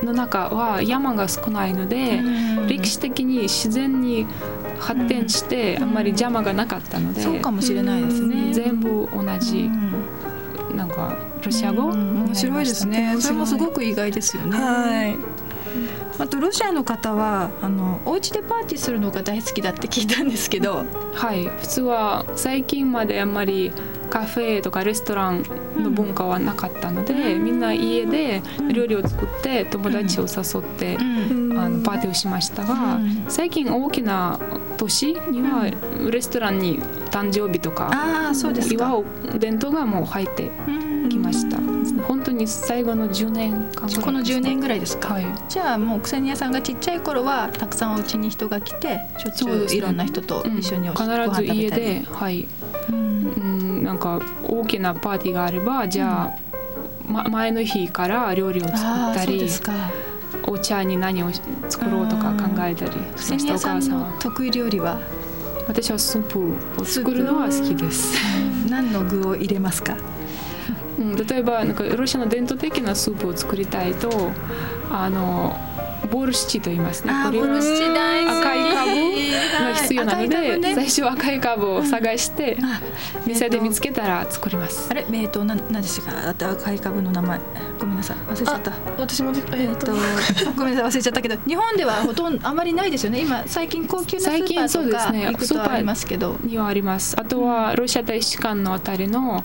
[0.04, 2.20] の中は山が少ないので、
[2.68, 4.26] 歴史的に自然に
[4.78, 8.52] 発展してあんまり邪魔がなかったので、そうかもしれないですね。
[8.52, 9.70] 全部同じ、
[10.74, 13.16] なんかロシア語、面白いですね。
[13.20, 14.58] それもすごく意外ですよね。
[14.58, 15.16] はい。
[16.18, 20.84] あとロシアの方はあのお家でパーティーするのが大好きだって聞いたんですけど。
[21.14, 21.44] はい。
[21.44, 23.72] 普通は最近まであんまり
[24.08, 25.44] カフェとかレストラン
[25.76, 28.42] の文化はなかったので、うん、みんな家で
[28.72, 34.38] 料理を作って友達を誘って、うん、あのパーティーをしましたが、うん、最近大きな
[34.76, 35.70] 都市には
[36.10, 36.80] レストランに
[37.10, 37.90] 誕生日とか
[38.70, 39.04] 祝う
[39.38, 40.50] 伝統がもう入って
[41.08, 41.58] きました。
[42.06, 52.46] 本当に最後の10年間この10年ぐらいですか、はい、じゃあもう草屋さんがちっちゃい頃はたくさんお家に人が来てしょっちゅういろんな人と一緒におし、ね、必ず家ではい
[53.88, 56.38] なんか大きなパーティーがあればじゃあ、
[57.10, 59.48] ま、前の日から料理を作ったり
[60.46, 61.30] お茶に何を
[61.70, 64.14] 作ろうとか考えたりそしてお母さんは。
[64.20, 64.98] 得意料理は？
[65.66, 68.14] 私はスープを作るのは好きです。
[68.68, 69.96] 何の具を入れますか？
[70.98, 74.32] うん、例えばなんかロシアの伝統的なスープを作りたいと
[74.90, 75.58] あの
[76.10, 77.12] ボルシチと言いますね。
[77.24, 78.90] これ赤い株
[79.64, 82.56] が必要なので、ね、最初赤い株を探して、
[83.26, 84.88] 店で見つけたら作ります。
[84.90, 87.40] あれ、えっと、な、なんですか、赤い株の名前。
[87.78, 88.72] ごめんなさい、忘れちゃった。
[88.98, 89.92] 私も、えっと、
[90.56, 93.20] ごめんなさい、忘れちゃったけど、日本ではほとんどあまりないですよね。
[93.20, 96.36] 今、最近高級なスーパーとか行くとありますけど。
[96.42, 97.16] にはあります。
[97.18, 99.42] あとはロシア大使館のあたりの、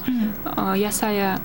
[0.58, 1.40] 野菜や。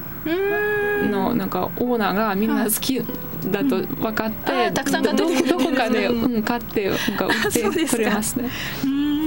[1.11, 3.01] のなんかオーナーがみんな好き
[3.47, 8.51] だと分かって、たくさん買ってどこかで、うん、買ってなんか売ってくれますね。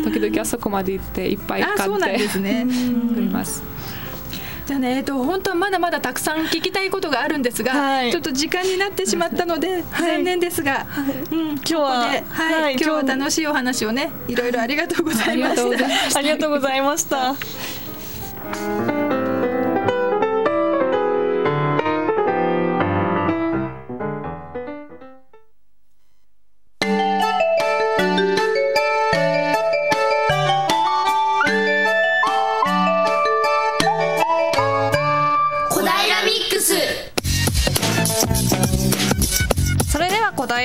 [0.04, 2.66] 時々あそこまで行っていっぱい買ってですね。
[3.16, 3.64] 売ります。
[4.66, 12.00] じゃあね、えっと、本当はまだまだたくさん聞きたいことがあるんですが、はい、ちょっと時間になってしまったので、はい、残念ですが、はい、うん、今日は
[12.30, 16.20] はい、今日は楽しいお話をね、いろいろありがとうございました。
[16.20, 17.36] ありがとうございました。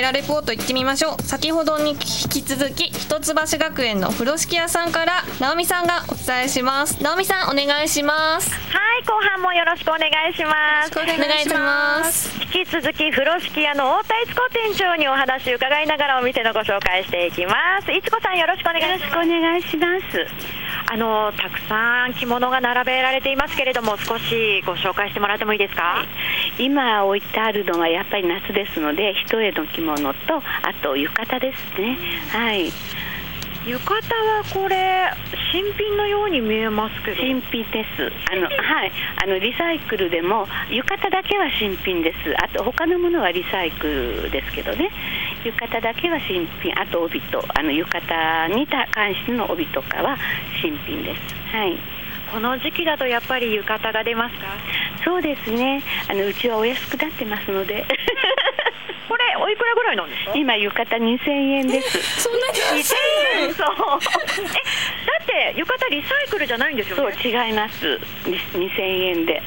[0.00, 1.96] ラレポート行ってみましょう先ほどに引
[2.28, 7.02] き続き一橋学園の風呂敷屋さんから直美さんがお伝えします。
[7.02, 8.50] 直美さんお願いします。
[8.50, 8.58] は
[8.98, 10.92] い後半もよろしくお願いします。
[10.98, 12.30] お願いします。
[12.56, 17.52] 引き続き風呂敷屋の太田悦子店長にお話伺いながらお店のご紹介していきま
[17.84, 17.92] す。
[17.92, 19.18] いつこさんよろしくお願いします。
[19.18, 20.26] お願いします。
[20.88, 26.04] あのたくさん着物が並べられていますけれども少しご紹介してもらってもいいですか？
[26.58, 30.42] 今置いてあるのはやっぱり夏ですので一重の着物とあ
[30.82, 31.98] と浴衣ですね。
[32.30, 32.72] はい。
[33.66, 35.10] 浴衣はこれ
[35.52, 37.16] 新品のように見えますけど。
[37.16, 38.12] 新品です。
[38.30, 38.92] あのはい。
[39.22, 42.16] あのリサイクルでも浴衣だけは新品です。
[42.42, 44.90] あと他のものはリサイクルですけどね。
[45.44, 46.72] 浴衣だけは新品。
[46.80, 50.16] あと帯とあの浴衣に関しての帯とかは
[50.62, 51.34] 新品です。
[51.52, 51.95] はい
[52.32, 54.46] この時期だとやっぱり浴衣が出ますか？
[55.04, 55.82] そうですね。
[56.08, 57.84] あのうちはお安くなってますので。
[59.08, 60.32] これおいくらぐらいなんですか？
[60.34, 62.22] 今浴衣2000円です。
[62.22, 62.94] そんなに2000
[63.42, 63.66] 円そう。
[63.68, 68.00] えだって浴衣リサイクルじゃないんですよ、ね、そう違います。
[68.54, 69.40] 2000円で、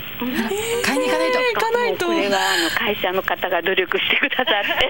[0.85, 1.39] 買いに行かないと。
[1.39, 2.05] 行かないと。
[2.07, 4.45] これはあの会社の方が努力してくださっ
[4.79, 4.89] て。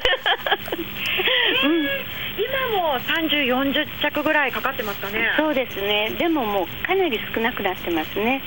[1.64, 1.90] う ん
[2.40, 8.42] 今も30、40着ぐらいかかってますかねそうですねでももうかなり少なくなってますね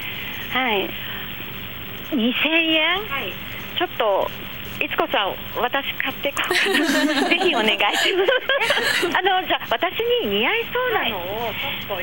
[0.50, 0.88] はい
[2.10, 3.32] 2000円、はい、
[3.78, 4.30] ちょっと
[4.80, 6.54] いつこさん、私買ってこう
[7.28, 9.92] ぜひお願いしますあのじゃあ私
[10.24, 11.52] に似合いそうなのを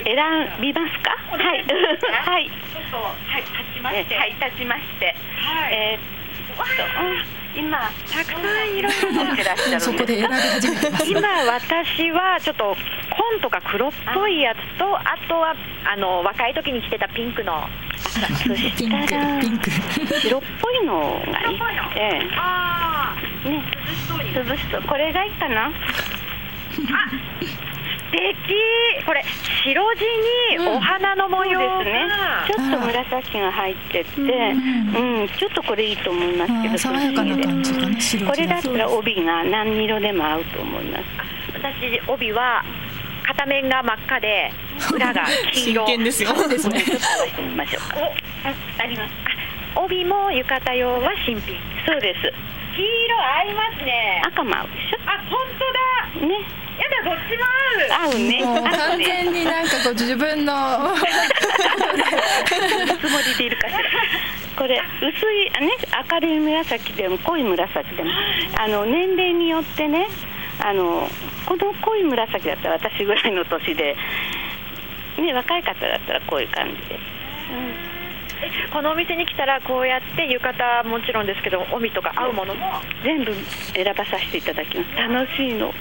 [0.06, 1.18] 選びますか？
[1.32, 1.66] はい。
[1.66, 2.46] はい。
[2.46, 4.16] ちょっとはい立ちまして。
[4.16, 5.16] はい立ちまして。
[5.42, 5.74] はい。
[5.74, 6.58] えー、っ
[7.34, 7.39] と。
[7.56, 7.80] 今
[8.12, 8.42] たくさん
[8.78, 11.06] いろいろ持ってらっしゃるそこで選び始めてます。
[11.10, 15.56] 今私はちょっと紺とか黒っぽいやつとあとは
[15.92, 18.28] あの若い時に着てたピンクのそした
[19.18, 19.70] らピンク。
[20.22, 21.58] 白っぽいのがいい。
[21.58, 21.60] っ
[21.94, 23.64] てああね。
[24.36, 25.66] 涼しそうこれがいいかな。
[25.66, 25.72] あ
[28.12, 29.06] 敵。
[29.06, 29.24] これ
[29.64, 30.02] 白地
[30.58, 32.08] にお花の模様が、うん、ね。
[32.48, 41.04] ちょっと紫が入ってて、うん、うん、ちょっとこれいいと思いますけど爽やかな感じかなこれだったら帯が何色でも合うと思います。
[41.54, 42.64] 私帯は
[43.26, 44.52] 片面が真っ赤で
[44.94, 45.86] 裏が黄色。
[45.86, 46.30] 真剣ですよ。
[46.36, 46.82] そうですね。
[46.82, 47.90] ちょっと合わせてみましょう。
[47.90, 47.98] か
[48.46, 49.14] ああります。
[49.76, 51.56] 帯も浴衣用は新品。
[51.86, 52.22] そうです。
[52.76, 54.22] 黄色合いますね。
[54.26, 54.98] 赤も合うでしょ。
[55.06, 56.28] あ本当だ。
[56.28, 56.34] ね。
[56.34, 58.14] やだどっちも合う。
[58.14, 58.44] 合うね。
[58.44, 60.54] 完全になんかこう自分の。
[63.00, 63.80] つもりでいるかしら。
[64.56, 65.72] これ薄いね
[66.12, 68.10] 明るい紫でも濃い紫でも。
[68.60, 70.08] あの年齢によってね
[70.60, 71.08] あの
[71.46, 73.96] この濃い紫だったら私ぐらいの年で、
[75.18, 76.96] ね、若い方だったらこういう感じで。
[76.96, 78.00] うん。
[78.72, 82.82] このお店に来たらこうやって浴衣もちろんですけど帯とか合うものも。
[83.04, 83.34] 全部
[83.74, 84.96] 選ばさせていただきます。
[84.96, 85.74] 楽しいの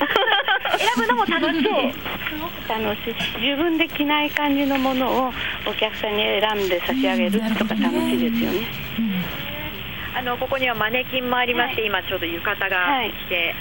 [0.77, 1.63] 選ぶのも楽しい。
[1.63, 3.41] すごく楽しい。
[3.41, 5.33] 自分で着ない感じのものを
[5.67, 8.67] お客さんに選んで差し上げるとか楽しいですよね、
[8.99, 13.55] うん、あのここにはマネキンもありまして、はい、今ちょうど浴衣が来て、はい、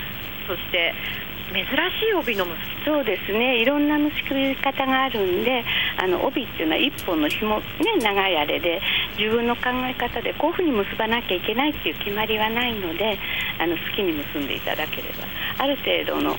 [0.47, 0.93] そして
[1.53, 1.67] 珍し
[2.11, 3.61] い帯の結びそうですね。
[3.61, 5.63] いろんな結び方があるんで
[5.97, 7.65] あの帯っていうのは1本の紐、ね、
[8.01, 8.81] 長いあれで
[9.17, 13.17] 自分の考え方でこういうふうに結ばなきゃいけないっていう決まりはないので
[13.59, 15.23] あの好きに結んでいただければ。
[15.59, 16.35] ある程度の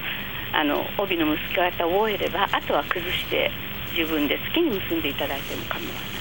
[0.53, 3.51] あの帯の結び方を覚えればあとは崩して
[3.97, 6.19] 自分で好きに結んでいただいても構わない。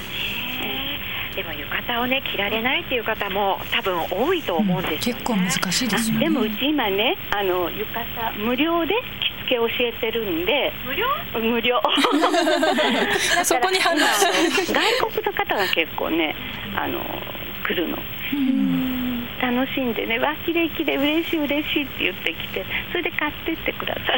[1.36, 5.14] でも浴衣をね着られないっていう方も多分多いと思うんです、ね。
[5.14, 11.06] うん、結構難しいですよ、ね、でもうち今ねあの浴衣無料で着付け教えてるんで無料？
[11.40, 11.80] 無料。
[13.46, 16.36] そこに反応外国の方が結構ね
[16.76, 17.00] あの
[17.64, 17.98] 来るの。
[19.48, 24.06] 楽しんでね「わきれいきれい嬉しい嬉しい」って言ってきてそれで買ってってください。
[24.06, 24.14] だ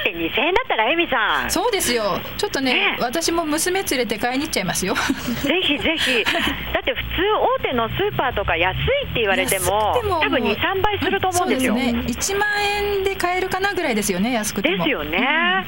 [0.00, 1.50] って2000円だったらエミさん。
[1.50, 2.18] そうですよ。
[2.38, 4.94] ちょっとね、ね、私も娘連れて買いに行っちゃいますよ。
[4.94, 6.24] ぜひぜひ。
[6.72, 7.06] だって普通
[7.64, 8.78] 大手のスーパーとか安い
[9.10, 11.74] って言われても多分23倍すると思うんですよ。
[11.74, 11.92] ね。
[12.06, 14.76] 1万円で買えるかなぐらいですよね安くても。
[14.78, 15.24] ですよね、うん。
[15.24, 15.64] だ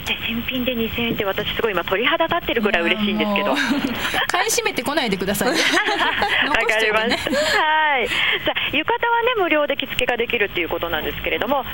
[0.00, 3.54] って新品で2000円って私すごい今鳥肌立ってるぐらい嬉しいんですけど。
[4.28, 8.08] 買い占めてこないでください わ、かります、はい。
[8.08, 11.64] さあ浴衣はね無料で着付けができるっていうことなんですけれども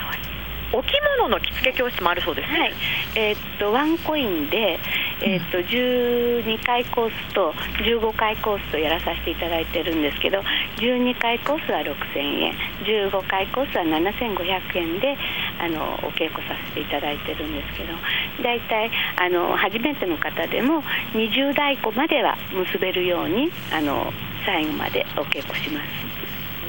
[0.72, 0.86] お着
[1.18, 2.72] 物の着付け教室もあるそうですね、はい、
[3.14, 4.78] えー、っとワンコインで、
[5.22, 7.52] えー、っと12回コースと
[7.84, 10.40] 15回コースとやらさせていただいてるんですけど
[10.76, 12.54] 12回コースは6000円。
[12.84, 15.16] 15回コースは7500円で
[15.58, 17.94] あのお稽古させていただいてるんですけど
[18.42, 20.82] 大体あの初めての方でも
[21.14, 24.12] 20代子までは結べるようにあの
[24.44, 25.86] 最後までお稽古します。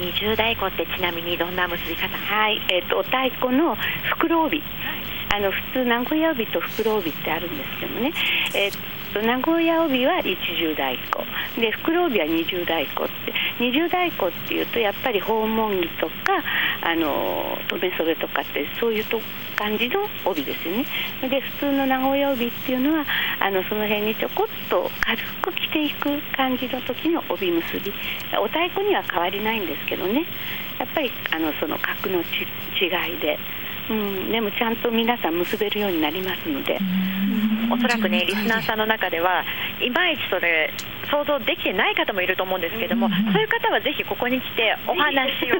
[0.00, 2.08] 二重太鼓ってちなみにどんな結び方？
[2.16, 4.62] はい、えーと、お太鼓の袋帯、
[5.34, 8.12] あの普通名古屋帯と袋帯ってあるんですけどね、
[8.54, 11.24] えー名古屋帯は一重太鼓。
[11.60, 13.32] で袋帯は二重太鼓って。
[13.58, 16.12] 二重太鼓っていうとやっぱり訪問着とか
[16.82, 19.20] あの留め袖とかってそういうと
[19.56, 20.84] 感じの帯ですよね。
[21.28, 23.04] で普通の名古屋帯っていうのは
[23.40, 27.92] あのその辺にちょこっと軽く着ていく感じの時の帯結び。
[28.40, 30.24] お太鼓には変わりないんですけどね。
[30.78, 33.38] やっぱりあのその格の違いで。
[33.90, 36.78] うん、でもちゃんと皆さん結べるようになりますので、
[37.70, 39.44] おそらくねリスナーさんの中では
[39.80, 40.72] いまいちそれ
[41.10, 43.12] 想像できてない方もいると思うんですけれども、うん。
[43.12, 45.56] うん、そういう方はぜひここに来てお話を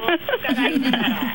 [0.53, 1.09] 伺いながら。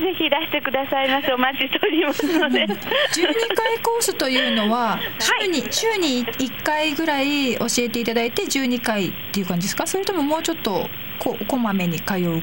[0.00, 2.66] ぜひいらしてくださいませお待ちしておりますので。
[2.66, 9.86] 12回コースというのは週に、はい、週に1回ぐらい教えていただいて12回っていう感じですか？
[9.86, 10.88] それとももうちょっと
[11.20, 12.42] ここまめに通うん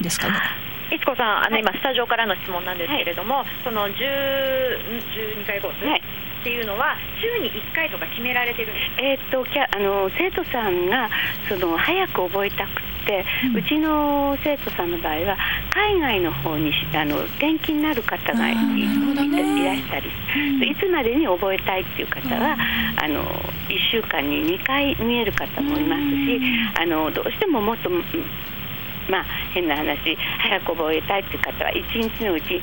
[0.00, 0.67] ですかね？
[0.90, 6.02] いつこさん、あの今、スタジオからの質問なんですけれども、はい、その10 12回コース、はい。
[6.40, 11.10] っていうのは週に1回とか決められてるんですえー、っとあの生徒さんが
[11.48, 15.36] その早く覚えたくて、うん、うちの生徒さんの場合は
[15.74, 22.56] 海外の方にあの転勤になる方がい,、らしたり、うん、いつまでに覚えたいっていう方は、
[22.96, 23.24] あの
[23.68, 26.40] 1週間に2回見える方もいますし、
[26.80, 27.90] あのどうしてももっと
[29.08, 32.60] まあ変な話早く覚えたいっていう方は1日のうち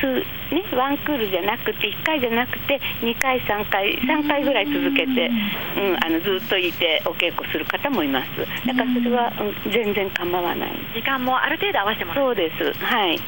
[0.00, 0.20] 数、
[0.54, 5.30] ね、ワンクールじゃなくて1回じゃなくて2回3回3回ぐらい続けて、
[5.76, 8.66] うん、あのずっといてお稽古する方もいます。
[8.66, 9.32] だからそれは、
[9.66, 10.72] うん、全然構わない。
[10.94, 12.72] 時間もある程度合わせてもらそうです。
[12.84, 13.18] はい。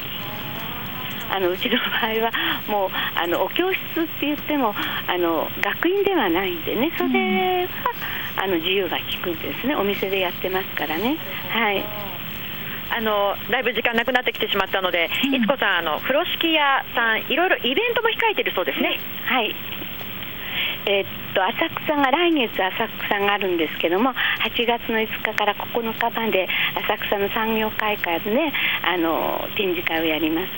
[1.33, 2.31] あのうちの場合は
[2.67, 4.73] もうあのお教室って言っても
[5.07, 9.75] あの学院ではないんでねそれは、あの自由が利くんですね。
[9.75, 11.17] お店でやってますからね。
[11.49, 12.20] はい
[12.91, 18.99] あのだいぶ時間なくなってきてしまったので、いつこさん、あの風呂敷屋さん、いろいろイベントも控えてるそうですね。
[19.25, 19.55] はい
[20.85, 28.51] えー、っと浅草が来月浅草があるんですけども8月の5日から9日まで浅草の産業会館で
[28.83, 30.49] あの展示会をやります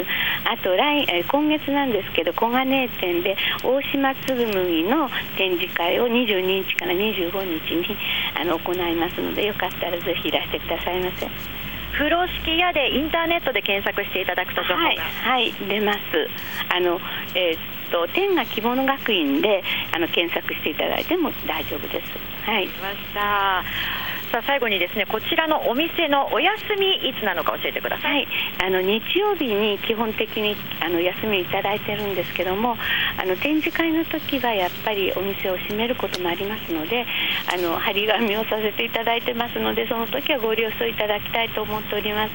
[0.48, 7.32] あと来、えー、今月なんですけど小金井店で大島つぐ麦の展示会を22日から25
[7.68, 7.98] 日に
[8.40, 11.63] あの行いますのでよかったらぜひいらしてくださいませ。
[11.94, 16.00] 風呂敷屋でインターネットで検索していただくと情報が、はい、はい、出ます。
[16.70, 17.00] あの、
[17.36, 19.64] えー、っと天が希望の学院で
[19.94, 22.12] あの検索していただいても大丈夫です。
[22.44, 22.68] はい。
[22.68, 23.64] ました
[24.34, 32.76] さあ最後にですねこちらのお店のお休みいつなのか教えてください、はい、あの日曜日に基本的にあの休みいただいてるんですけども
[33.22, 37.06] あの展示会の時はやっぱりお店を閉めることもありますので
[37.54, 42.34] あの張り紙をさせていただいてますのでその時はご了承いただきたいと思っております。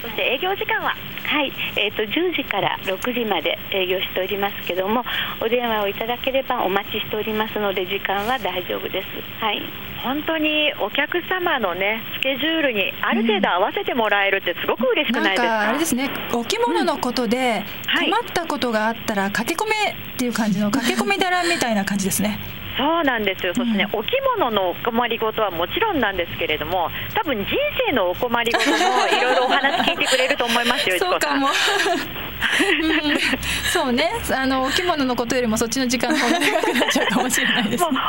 [0.00, 0.94] そして営業時間は？
[1.32, 5.02] はい、えーと、10時から6時まで営業しておりますけども
[5.40, 9.08] お電話をいただければお待ちしておりますので時間は大丈夫です。
[9.40, 9.62] はい。
[10.04, 16.10] 本当にお客様のねスケジュールにある程度合わせてもらえるってすごく嬉しくないですか、うん、あれですね。
[16.34, 17.64] お着物のことで
[17.98, 22.61] 困ったことがあったら駆け込めっていう感じの 駆け込みだらみたいな感じですね。
[22.76, 24.08] そうなんですよ、そしてね、お着
[24.38, 27.46] 物のお困りごとはもちろんなんですけれども、多分人
[27.86, 31.48] 生のお困りごともいろいろお話聞いてくれると思いますよ、そうかも。
[32.42, 33.18] うん、
[33.70, 34.10] そうね。
[34.36, 38.02] あのお着物のことよりもそっちの時間の方が長くなっちゃうかもしれないです、ね、もう本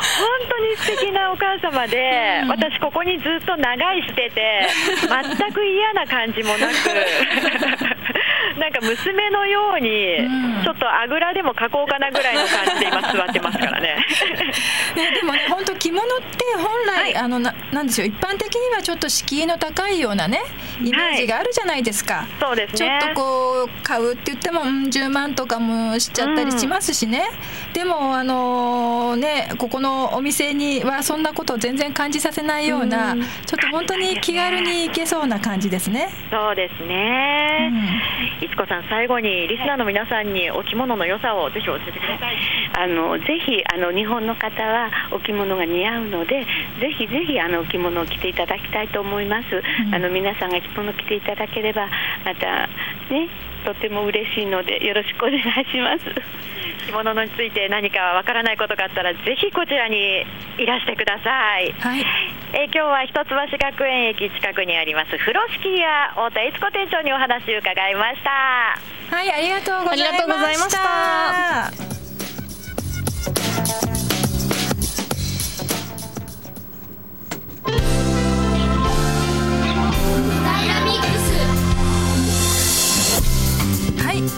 [0.50, 4.68] 当に素敵なお母様で、うん、私ここにずっと長居してて
[5.38, 6.72] 全く嫌な感じもなく
[8.60, 10.18] なんか娘のように、
[10.64, 13.96] ちょっとあぐらでも描こうかなぐらいの感じで今座ってますからね。
[14.96, 20.42] ねでもね本当着物って本来、はい、あのななんでしょう一般的にはちょっと敷居の高いようなね
[20.82, 22.16] イメージがあるじゃないですか。
[22.16, 23.00] はい、そうですね。
[23.02, 27.30] ちょっとこう買うって言っても、うん、10万とかもしちゃったりしますしね。
[27.68, 36.10] うん、でもあのー、ねここのお店にはそんなことを全然感じさせないような、うん、ちょっと本当に気軽に行けそうな感じですね。
[36.32, 37.72] そうですね。
[38.42, 42.38] いつこさん最後にリスナーの皆さんにお着物の良さをぜひ教えてください。
[42.78, 46.46] あのぜひあの日本の方はお着物が似合うので
[46.80, 49.48] ぜひぜひあのお着物を着ていただきたいと思います。
[49.88, 51.88] うん、あの皆さんが着物を着ていただければ
[52.26, 52.68] また
[53.14, 53.30] ね
[53.66, 55.42] とても嬉しいのでよろしくお願い
[55.72, 56.04] します。
[56.86, 60.26] 着物について何かわからないことがあったらぜひこちらに
[60.58, 61.74] いらしてください。
[61.80, 62.06] はい。
[62.52, 68.78] え今日は一橋学園駅近くにあります風呂敷屋太田悦子店長にお話を伺いました。
[69.16, 70.72] はい、ありがとうございまし
[73.88, 73.93] た。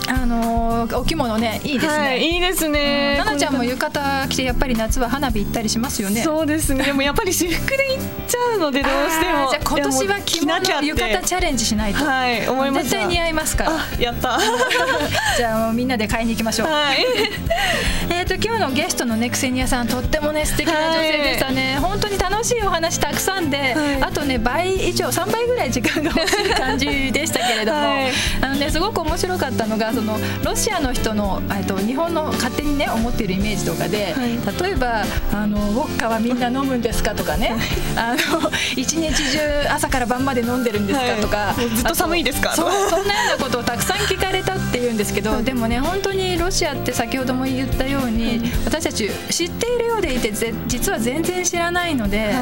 [0.08, 3.18] あのー、お着物ねいいですね、はい、いいですね。
[3.18, 6.22] 奈々ちゃんも浴衣着てやっぱり夏は花火行ったりしますよね。
[6.24, 6.84] そうですね。
[6.86, 9.50] でもやっぱり私服で行っちゃうのでどうしても。
[9.50, 12.06] じゃあ今年は着物浴衣チャレンジしないと。
[12.06, 13.72] はい思います絶対似合いますから。
[14.00, 14.40] やった。
[15.38, 16.68] じゃあもうみんなで買いに行きましょう。
[16.68, 17.06] はい。
[18.10, 28.12] えっと今日のゲストのねクセニアさんとってもね素敵な女性でしたね、はい、本当に楽しいお話たくさんで、はい、あとね倍以上3倍ぐらい時間が欲しい感じでしたけれども、はい、
[28.42, 35.04] あのねすごく面白かったのがそのロシアの人のと日本の勝手にね思っているイメージとかで、はい、例えば
[35.34, 37.56] あのウォッカはみんな飲むんですかとかね。
[37.96, 39.40] あの一日中
[39.70, 42.52] 朝から晩まで飲んでるんですかとか、はい、ずっと寒いですか？
[42.54, 50.32] そそんなようなことをたくさん聞かれたっていうんですけど、はい、でもね本当にロシアって先ほども言ったように、私たち知っているようでいて
[50.68, 52.34] 実は全然知らないので、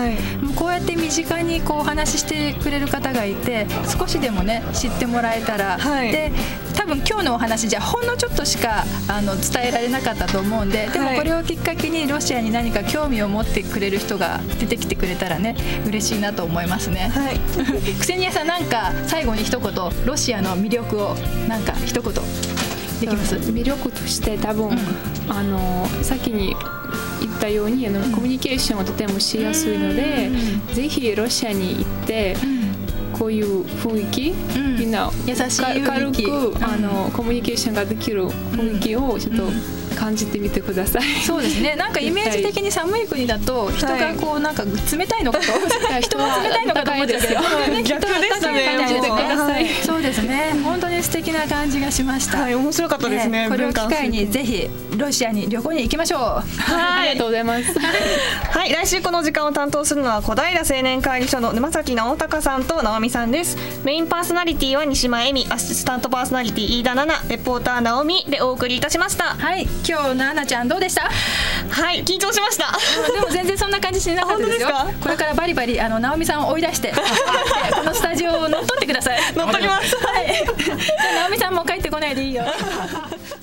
[0.41, 6.31] もうこうやって身近にこうお話ししてくれる方がいて少しでもね知ってもらえたら、で
[6.75, 15.55] 多分今日のお話じゃほんのちょっとしかあの伝えられなかったと思うんででもこれをきっかけにロシアに何か興味を持ってくれる人が出てきてくれたらね
[15.87, 17.09] 嬉しいなと思いますね。
[17.13, 17.39] はい、
[17.99, 19.73] クセニアさんなんか最後に一言
[20.05, 21.15] ロシアの魅力を
[21.47, 22.13] なんか一言
[23.01, 23.35] できます？
[23.35, 24.77] 魅力として多分、うん、
[25.29, 26.55] あの先に
[27.21, 30.29] 言ったようにあの、コミュニケーションはとてもしやすいので、
[30.67, 32.62] うん、ぜひロシアに行って、うん
[33.23, 39.43] こういう雰囲気、うん、みんな優しい軽くあのコミュニケーションができる雰囲気をちょっと
[40.03, 41.03] 感じてみてください。
[41.25, 41.77] そうですね。
[41.77, 47.41] なんかイメージ的に寒い国だと人がこうなんか冷たいのかと、はい、人が冷たいのかと思ってたけど、
[47.83, 49.69] 逆でしたね。
[49.81, 50.53] そうですね。
[50.61, 52.41] 本当に素敵な感じがしました。
[52.41, 53.47] はい、面白かったですね。
[53.49, 56.19] これを機会にぜひロシアに旅行に行きましょう。
[56.19, 56.43] は
[57.05, 57.79] い、ありがとうございます。
[57.79, 63.57] はい、来週この時間を担当するのは小平青年会議所の沼崎直隆さんと直美さんです。
[63.85, 69.35] メインパーソナリティは西間恵美、アシスタントパーソナリティ飯田奈々、レポーター直美でお送りいたしました。
[69.35, 71.03] はい、今日奈々ちゃんどうでした？
[71.03, 72.71] はい、緊張しました。
[73.13, 74.69] でも全然そんな感じしなかったですよ。
[74.99, 76.91] これからバリバリあの直美さんを追い出して、
[77.75, 79.19] このスタジオを乗っ取ってください。
[79.35, 79.95] 乗っ取ります。
[79.97, 80.43] はい。
[81.21, 82.43] 直美さんも帰ってこないでいいよ。